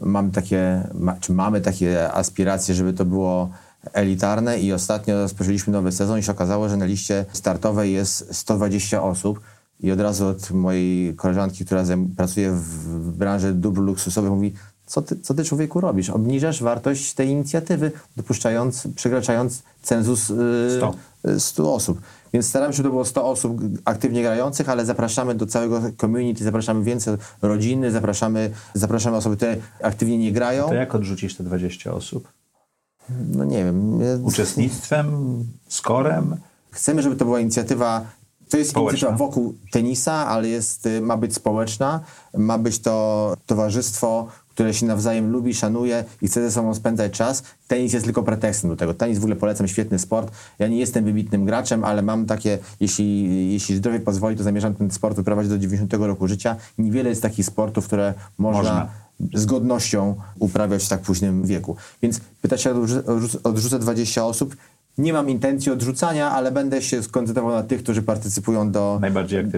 [0.00, 3.50] mam takie, ma, czy mamy takie aspiracje, żeby to było
[3.92, 9.02] elitarne i ostatnio rozpoczęliśmy nowy sezon i się okazało, że na liście startowej jest 120
[9.02, 9.40] osób
[9.82, 11.84] i od razu od mojej koleżanki, która
[12.16, 14.52] pracuje w, branży dóbr luksusowych mówi,
[14.86, 16.10] co ty, co ty człowieku robisz?
[16.10, 20.94] Obniżasz wartość tej inicjatywy, dopuszczając, przekraczając cenzus y, 100.
[21.38, 22.00] 100 osób.
[22.32, 26.44] Więc staramy się, żeby to było 100 osób aktywnie grających, ale zapraszamy do całego community,
[26.44, 30.68] zapraszamy więcej rodziny, zapraszamy, zapraszamy osoby, które aktywnie nie grają.
[30.68, 32.28] To jak odrzucisz te 20 osób?
[33.28, 34.00] No nie wiem.
[34.24, 36.36] Uczestnictwem, skorem?
[36.70, 38.06] Chcemy, żeby to była inicjatywa,
[38.52, 38.96] to jest Społeczna.
[39.08, 42.00] inicjatywa wokół tenisa, ale jest, y, ma być społeczna,
[42.38, 47.42] ma być to towarzystwo, które się nawzajem lubi, szanuje i chce ze sobą spędzać czas.
[47.68, 48.94] Tenis jest tylko pretekstem do tego.
[48.94, 50.32] Tenis w ogóle polecam, świetny sport.
[50.58, 54.90] Ja nie jestem wybitnym graczem, ale mam takie, jeśli, jeśli zdrowie pozwoli, to zamierzam ten
[54.90, 56.56] sport wyprowadzić do 90 roku życia.
[56.78, 58.88] Niewiele jest takich sportów, które można, Można.
[59.40, 61.76] z godnością uprawiać w tak późnym wieku.
[62.02, 64.56] Więc pytać się, odrzu- odrzucę- odrzucę 20 osób.
[64.98, 69.00] Nie mam intencji odrzucania, ale będę się skoncentrował na tych, którzy partycypują do,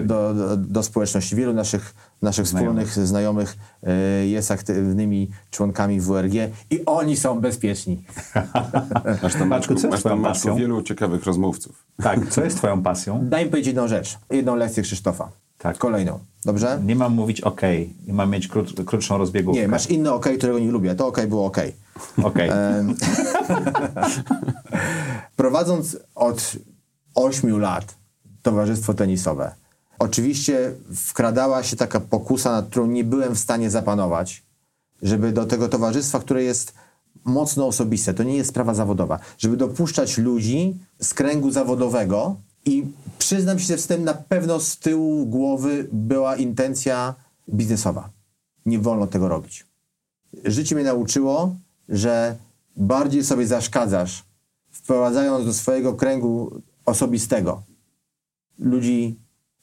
[0.05, 1.35] do, do, do społeczności.
[1.35, 2.87] Wielu naszych, naszych Znajomych.
[2.87, 3.57] wspólnych znajomych
[4.23, 6.33] y, jest aktywnymi członkami WRG
[6.69, 8.03] i oni są bezpieczni.
[9.23, 10.55] Masz tam, Maczku, co jest masz twoją tam pasją?
[10.55, 11.85] wielu ciekawych rozmówców.
[12.03, 13.19] Tak, co jest twoją pasją?
[13.29, 14.17] Daj mi powiedzieć jedną rzecz.
[14.31, 15.29] Jedną lekcję Krzysztofa.
[15.57, 15.77] Tak.
[15.77, 16.19] Kolejną.
[16.45, 16.79] Dobrze?
[16.85, 17.61] Nie mam mówić OK,
[18.07, 19.61] nie mam mieć krót, krótszą rozbiegówkę.
[19.61, 20.95] Nie, masz inne OK, którego nie lubię.
[20.95, 21.57] To OK było OK.
[22.23, 22.35] OK.
[25.35, 26.55] Prowadząc od
[27.15, 27.95] 8 lat
[28.41, 29.55] towarzystwo tenisowe,
[29.99, 34.43] oczywiście wkradała się taka pokusa, nad którą nie byłem w stanie zapanować,
[35.01, 36.73] żeby do tego towarzystwa, które jest
[37.23, 42.35] mocno osobiste, to nie jest sprawa zawodowa, żeby dopuszczać ludzi z kręgu zawodowego
[42.65, 42.85] i
[43.17, 47.15] przyznam się, że z tym na pewno z tyłu głowy była intencja
[47.49, 48.09] biznesowa.
[48.65, 49.65] Nie wolno tego robić
[50.43, 51.55] życie mnie nauczyło,
[51.89, 52.35] że
[52.75, 54.23] bardziej sobie zaszkadzasz,
[54.71, 57.63] wprowadzając do swojego kręgu osobistego
[58.59, 59.19] ludzi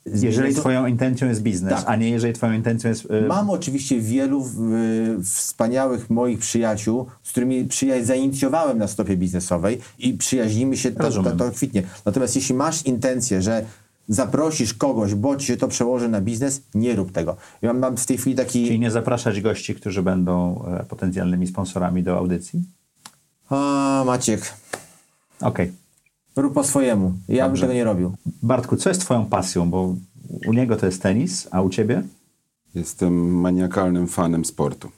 [0.07, 1.85] Jeżeli twoją intencją jest biznes, Tak.
[1.87, 3.05] a nie jeżeli twoją intencją jest...
[3.05, 4.47] y, Mam oczywiście wielu
[5.21, 11.11] y, wspaniałych moich przyjaciół, z którymi przyjaźń zainicjowałem na stopie biznesowej i przyjaźnimy się, to,
[11.11, 11.83] to, to kwitnie.
[12.05, 13.65] Natomiast jeśli masz intencję, że
[14.09, 17.37] zaprosisz kogoś, bo ci się to przełoży na biznes, nie rób tego.
[17.63, 18.67] Ja mam, w tej chwili taki...
[18.67, 22.63] Czyli nie zapraszać gości, którzy będą e, potencjalnymi sponsorami do audycji?
[23.51, 24.55] A, Maciek,
[25.41, 25.73] Okej.
[26.37, 27.13] Rób po swojemu.
[27.29, 27.61] Ja Dobrze.
[27.61, 28.13] bym tego nie robił.
[28.43, 29.71] Bartku, co jest twoją pasją?
[29.71, 29.95] Bo
[30.47, 32.03] u niego to jest tenis, a u ciebie?
[32.75, 34.89] Jestem maniakalnym fanem sportu.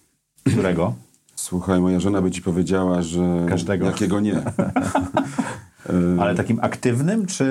[0.45, 0.95] Którego?
[1.37, 3.87] Słuchaj, moja żona by ci powiedziała, że Każdego.
[3.87, 4.43] jakiego nie.
[6.21, 7.45] Ale takim aktywnym, czy...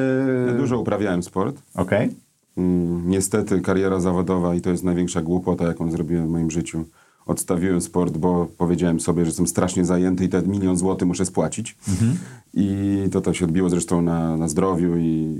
[0.57, 1.61] Dużo uprawiałem sport.
[1.75, 2.09] Okej.
[2.57, 6.85] Mm, Niestety kariera zawodowa i to jest największa głupota, jaką zrobiłem w moim życiu.
[7.25, 11.77] Odstawiłem sport, bo powiedziałem sobie, że jestem strasznie zajęty i ten milion złotych muszę spłacić.
[12.53, 14.97] I to to się odbiło zresztą na, na zdrowiu.
[14.97, 15.35] I...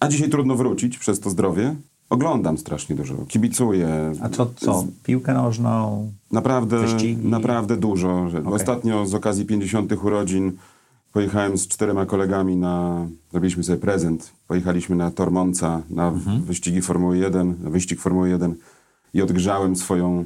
[0.00, 1.74] A dzisiaj trudno wrócić przez to zdrowie.
[2.10, 4.12] Oglądam strasznie dużo, kibicuję.
[4.22, 4.84] A co, co?
[5.02, 6.10] Piłkę nożną?
[6.32, 7.28] Naprawdę, Wyścigi?
[7.28, 8.28] naprawdę dużo.
[8.30, 9.92] Że Ostatnio z okazji 50.
[10.04, 10.52] urodzin
[11.12, 13.06] pojechałem z czterema kolegami na...
[13.30, 14.32] Zrobiliśmy sobie prezent.
[14.48, 16.42] Pojechaliśmy na Tormonca, na Mhm.
[16.42, 18.54] wyścigi Formuły 1, na wyścig Formuły 1
[19.14, 20.24] i odgrzałem swoją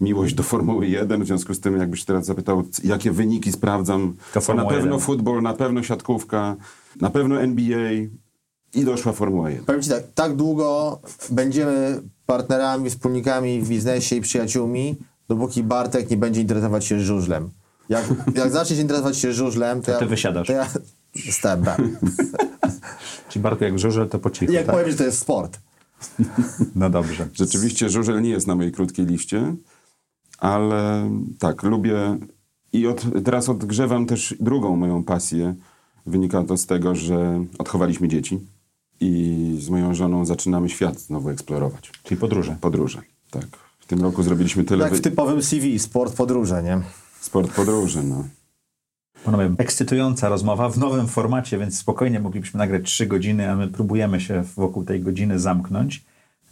[0.00, 1.22] miłość do Formuły 1.
[1.24, 5.00] W związku z tym, jakbyś teraz zapytał, jakie wyniki sprawdzam, To to, na pewno 1.
[5.00, 6.56] futbol, na pewno siatkówka,
[7.00, 7.92] na pewno NBA
[8.74, 9.64] i doszła Formuła 1.
[9.64, 10.98] Powiem Ci tak, tak długo
[11.30, 14.96] będziemy partnerami, wspólnikami w biznesie i przyjaciółmi,
[15.28, 17.50] dopóki Bartek nie będzie interesować się żużlem.
[17.88, 18.04] Jak,
[18.36, 20.46] jak zaczniesz interesować się żużlem, to, To ty ja, wysiadasz.
[20.46, 20.66] To ja.
[23.28, 24.74] Czyli Bartku, jak żurze, to po cichu, Jak tak?
[24.74, 25.58] powiem, że to jest sport.
[26.74, 27.28] No dobrze.
[27.32, 29.54] Rzeczywiście żużel nie jest na mojej krótkiej liście,
[30.38, 32.18] ale tak, lubię
[32.72, 35.54] i od, teraz odgrzewam też drugą moją pasję.
[36.06, 38.40] Wynika to z tego, że odchowaliśmy dzieci
[39.00, 41.92] i z moją żoną zaczynamy świat znowu eksplorować.
[42.02, 42.56] Czyli podróże.
[42.60, 43.46] Podróże, tak.
[43.78, 44.90] W tym roku zrobiliśmy tyle...
[44.90, 46.80] Wy- w typowym CV, sport, podróże, nie?
[47.20, 48.24] Sport podróży, no.
[49.24, 54.20] Panowie, ekscytująca rozmowa w nowym formacie, więc spokojnie moglibyśmy nagrać trzy godziny, a my próbujemy
[54.20, 56.04] się wokół tej godziny zamknąć,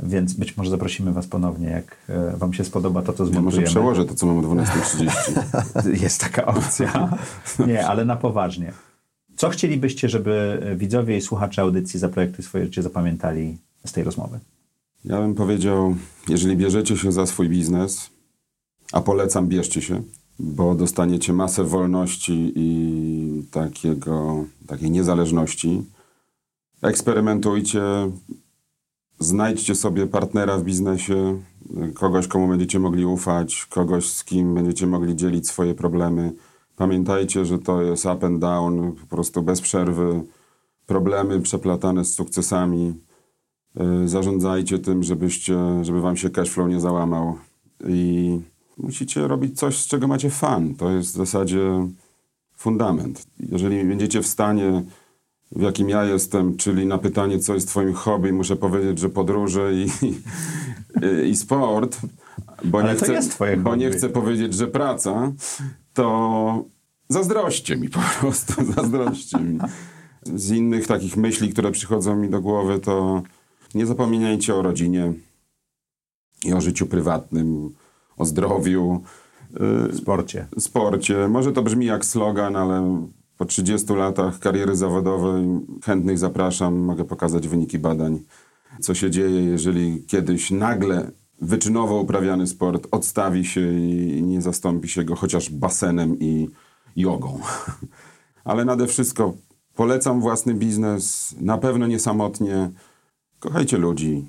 [0.02, 3.40] więc być może zaprosimy was ponownie, jak e, wam się spodoba to, co Ja może
[3.40, 3.66] zmontujemy.
[3.66, 5.98] przełożę to, co mam o 12.30.
[6.02, 7.18] Jest taka opcja.
[7.66, 8.72] Nie, ale na poważnie.
[9.36, 14.40] Co chcielibyście, żeby widzowie i słuchacze audycji Zaprojektuj swoje życie zapamiętali z tej rozmowy?
[15.04, 15.96] Ja bym powiedział,
[16.28, 18.10] jeżeli bierzecie się za swój biznes,
[18.92, 20.02] a polecam, bierzcie się,
[20.38, 25.82] bo dostaniecie masę wolności i takiego, takiej niezależności.
[26.82, 27.80] Eksperymentujcie,
[29.18, 31.42] znajdźcie sobie partnera w biznesie,
[31.94, 36.32] kogoś, komu będziecie mogli ufać, kogoś, z kim będziecie mogli dzielić swoje problemy.
[36.76, 40.22] Pamiętajcie, że to jest up and down, po prostu bez przerwy,
[40.86, 42.94] problemy przeplatane z sukcesami.
[44.04, 47.38] Y, zarządzajcie tym, żebyście, żeby wam się cashflow nie załamał
[47.88, 48.40] i
[48.78, 50.74] musicie robić coś, z czego macie fan.
[50.74, 51.88] To jest w zasadzie
[52.56, 53.26] fundament.
[53.40, 54.82] Jeżeli będziecie w stanie,
[55.56, 59.74] w jakim ja jestem, czyli na pytanie, co jest twoim hobby, muszę powiedzieć, że podróże
[59.74, 60.14] i, i,
[61.30, 61.98] i sport,
[62.64, 63.20] bo, Ale nie chcę,
[63.56, 63.98] bo nie hobby.
[63.98, 65.32] chcę powiedzieć, że praca,
[65.94, 66.64] to
[67.08, 69.58] zazdroście mi po prostu, zazdroście mi.
[70.34, 73.22] Z innych takich myśli, które przychodzą mi do głowy, to
[73.74, 75.12] nie zapominajcie o rodzinie
[76.44, 77.74] i o życiu prywatnym,
[78.16, 79.02] o zdrowiu,
[79.90, 80.46] W sporcie.
[80.56, 81.28] y, sporcie.
[81.28, 83.06] Może to brzmi jak slogan, ale
[83.42, 85.44] po 30 latach kariery zawodowej
[85.84, 88.20] chętnych zapraszam, mogę pokazać wyniki badań,
[88.80, 95.04] co się dzieje, jeżeli kiedyś nagle wyczynowo uprawiany sport odstawi się i nie zastąpi się
[95.04, 96.48] go chociaż basenem i
[96.96, 97.40] jogą.
[98.50, 99.34] Ale nade wszystko
[99.74, 102.70] polecam własny biznes, na pewno nie samotnie.
[103.38, 104.24] Kochajcie ludzi.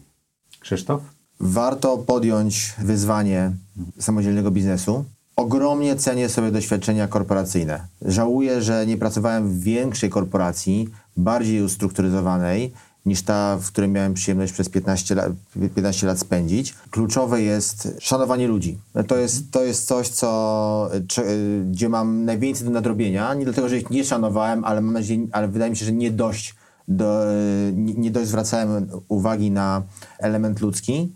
[0.60, 1.02] Krzysztof?
[1.40, 3.52] Warto podjąć wyzwanie
[4.00, 5.06] samodzielnego biznesu.
[5.36, 7.88] Ogromnie cenię sobie doświadczenia korporacyjne.
[8.02, 12.74] Żałuję, że nie pracowałem w większej korporacji, bardziej ustrukturyzowanej
[13.06, 15.32] niż ta, w której miałem przyjemność przez 15 lat,
[15.76, 16.74] 15 lat spędzić.
[16.92, 18.78] Kluczowe jest szanowanie ludzi.
[19.08, 21.26] To jest, to jest coś, co, cze-
[21.72, 23.34] gdzie mam najwięcej do nadrobienia.
[23.34, 26.12] Nie dlatego, że ich nie szanowałem, ale mam nadzieję, ale wydaje mi się, że nie
[26.12, 26.56] dość,
[26.88, 27.24] do,
[27.74, 29.82] nie, nie dość zwracałem uwagi na
[30.20, 31.12] element ludzki.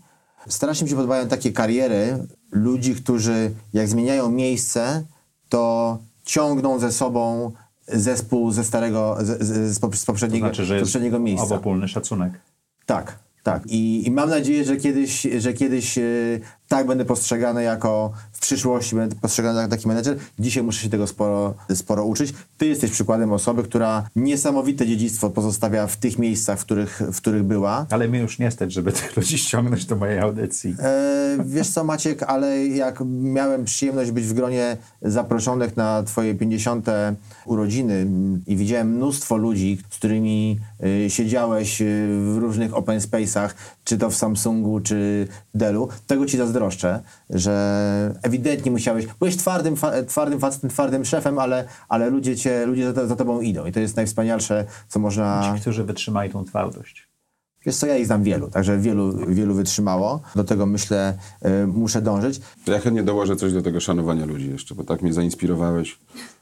[0.48, 2.18] Strasznie mi się podobają takie kariery
[2.50, 5.04] ludzi, którzy jak zmieniają miejsce,
[5.48, 7.52] to ciągną ze sobą
[7.88, 11.44] zespół ze starego, z, z, z pop- z To poprzedniego, znaczy, że z poprzedniego miejsca.
[11.46, 12.32] obopólny szacunek.
[12.86, 13.62] Tak, tak.
[13.66, 16.02] I, I mam nadzieję, że kiedyś, że kiedyś e,
[16.68, 20.18] tak będę postrzegany jako w przyszłości, będę postrzegany jako taki menedżer.
[20.38, 22.34] Dzisiaj muszę się tego sporo, sporo uczyć.
[22.58, 27.42] Ty jesteś przykładem osoby, która niesamowite dziedzictwo pozostawia w tych miejscach, w których, w których
[27.42, 27.86] była.
[27.90, 30.74] Ale mnie już nie stać, żeby tych ludzi ściągnąć do mojej audycji.
[30.78, 36.86] E, wiesz co, Maciek, ale jak miałem przyjemność być w gronie zaproszonych na twoje 50.
[37.46, 38.06] urodziny
[38.46, 40.58] i widziałem mnóstwo ludzi, z którymi
[41.06, 43.48] y, siedziałeś y, w różnych open space'ach,
[43.84, 46.57] czy to w Samsungu, czy Dellu, tego ci zazdroszczę,
[47.30, 52.92] że ewidentnie musiałeś, byłeś twardym, fa, twardym facetem, twardym szefem, ale, ale ludzie cię, ludzie
[52.92, 55.52] za, za tobą idą i to jest najwspanialsze, co można...
[55.54, 57.08] Ci, którzy wytrzymali tą twardość.
[57.66, 60.20] Wiesz co, ja ich znam wielu, także wielu, wielu wytrzymało.
[60.36, 61.14] Do tego myślę,
[61.46, 62.40] y, muszę dążyć.
[62.64, 65.98] To ja chętnie dołożę coś do tego szanowania ludzi jeszcze, bo tak mnie zainspirowałeś.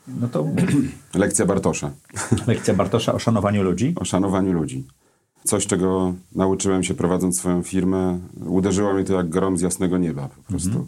[0.09, 0.47] No to
[1.15, 1.91] Lekcja Bartosza
[2.47, 3.95] lekcja Bartosza o szanowaniu ludzi.
[4.01, 4.87] o szanowaniu ludzi.
[5.47, 10.29] Coś, czego nauczyłem się prowadząc swoją firmę, uderzyło mnie to jak grom z jasnego nieba
[10.29, 10.87] po prostu.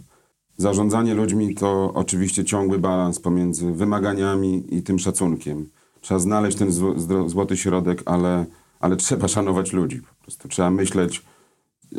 [0.57, 5.69] Zarządzanie ludźmi to oczywiście ciągły balans pomiędzy wymaganiami i tym szacunkiem.
[6.01, 8.47] Trzeba znaleźć ten zł- złoty środek, ale,
[8.81, 10.03] ale trzeba szanować ludzi.
[10.19, 11.23] Po prostu trzeba myśleć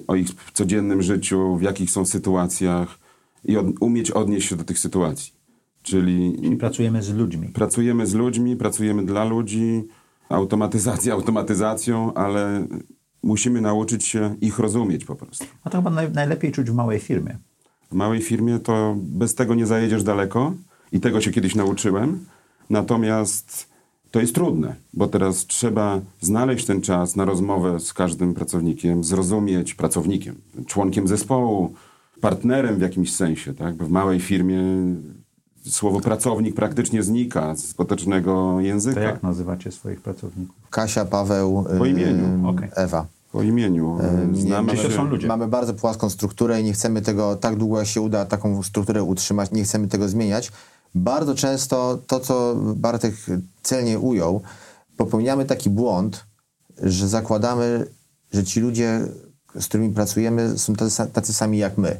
[0.07, 2.99] o ich codziennym życiu, w jakich są sytuacjach
[3.45, 5.33] i od, umieć odnieść się do tych sytuacji.
[5.81, 7.47] Czyli I pracujemy z ludźmi.
[7.47, 9.83] pracujemy z ludźmi, pracujemy dla ludzi,
[10.29, 12.67] automatyzacja automatyzacją, ale
[13.23, 15.45] musimy nauczyć się ich rozumieć po prostu.
[15.63, 17.37] A to chyba naj, najlepiej czuć w małej firmie.
[17.91, 20.53] W małej firmie to bez tego nie zajedziesz daleko
[20.91, 22.25] i tego się kiedyś nauczyłem.
[22.69, 23.69] Natomiast
[24.11, 29.73] to jest trudne, bo teraz trzeba znaleźć ten czas na rozmowę z każdym pracownikiem, zrozumieć
[29.73, 30.35] pracownikiem,
[30.67, 31.73] członkiem zespołu,
[32.21, 33.75] partnerem w jakimś sensie, tak?
[33.75, 34.63] Bo w małej firmie
[35.67, 38.95] słowo pracownik praktycznie znika z potocznego języka.
[38.95, 40.55] To jak nazywacie swoich pracowników?
[40.69, 42.49] Kasia, Paweł, Po y, imieniu.
[42.49, 42.69] Okej.
[42.75, 43.05] Ewa.
[43.31, 43.97] Po imieniu.
[44.31, 45.27] Nie, Znamy mamy, to są ludzie.
[45.27, 49.03] mamy bardzo płaską strukturę i nie chcemy tego, tak długo jak się uda taką strukturę
[49.03, 50.51] utrzymać, nie chcemy tego zmieniać.
[50.95, 53.15] Bardzo często to, co Bartek
[53.63, 54.41] celnie ujął,
[54.97, 56.25] popełniamy taki błąd,
[56.83, 57.85] że zakładamy,
[58.33, 59.01] że ci ludzie,
[59.59, 61.97] z którymi pracujemy, są tacy, tacy sami jak my,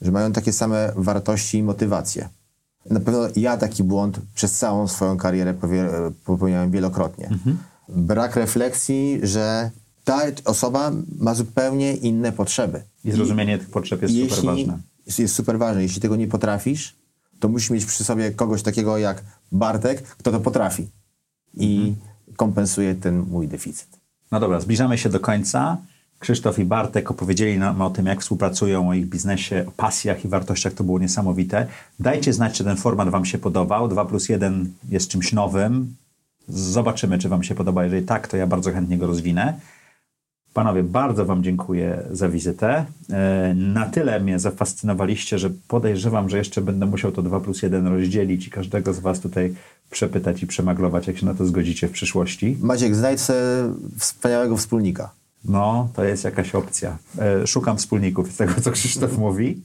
[0.00, 2.28] że mają takie same wartości i motywacje.
[2.90, 5.54] Na pewno ja taki błąd przez całą swoją karierę
[6.24, 7.30] popełniałem wielokrotnie.
[7.88, 9.70] Brak refleksji, że
[10.04, 12.82] ta osoba ma zupełnie inne potrzeby.
[13.04, 14.78] I zrozumienie tych potrzeb jest super ważne.
[15.18, 15.82] Jest, super ważne.
[15.82, 16.96] Jeśli tego nie potrafisz,
[17.40, 20.88] to musisz mieć przy sobie kogoś takiego jak Bartek, kto to potrafi
[21.54, 21.94] i
[22.36, 23.88] kompensuje ten mój deficyt.
[24.32, 25.76] No dobra, zbliżamy się do końca.
[26.18, 30.28] Krzysztof i Bartek opowiedzieli nam o tym, jak współpracują, o ich biznesie, o pasjach i
[30.28, 30.72] wartościach.
[30.72, 31.66] To było niesamowite.
[32.00, 33.88] Dajcie znać, czy ten format Wam się podobał.
[33.88, 35.94] 2 plus 1 jest czymś nowym.
[36.48, 37.84] Zobaczymy, czy Wam się podoba.
[37.84, 39.54] Jeżeli tak, to ja bardzo chętnie go rozwinę.
[40.54, 42.84] Panowie, bardzo Wam dziękuję za wizytę.
[43.10, 47.86] E, Na tyle mnie zafascynowaliście, że podejrzewam, że jeszcze będę musiał to 2 plus 1
[47.86, 49.54] rozdzielić i każdego z Was tutaj
[49.90, 52.56] przepytać i przemaglować, jak się na to zgodzicie w przyszłości.
[52.60, 53.20] Maciek, znajdź
[53.98, 55.10] wspaniałego wspólnika.
[55.48, 56.98] No, to jest jakaś opcja.
[57.18, 59.62] E, Szukam wspólników z tego, co Krzysztof mówi.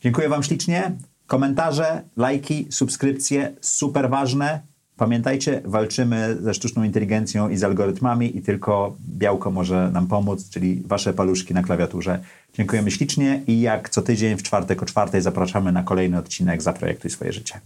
[0.00, 0.92] Dziękuję Wam ślicznie.
[1.26, 4.60] Komentarze, lajki, subskrypcje, super ważne.
[4.96, 10.82] Pamiętajcie, walczymy ze sztuczną inteligencją i z algorytmami i tylko białko może nam pomóc, czyli
[10.86, 12.20] Wasze paluszki na klawiaturze.
[12.52, 17.10] Dziękujemy ślicznie i jak co tydzień w czwartek o czwartej zapraszamy na kolejny odcinek Zaprojektuj
[17.10, 17.60] swoje życie.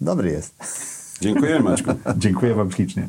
[0.00, 0.54] Dobry jest.
[1.20, 1.90] Dziękuję Maćku.
[2.16, 3.08] Dziękuję Wam ślicznie.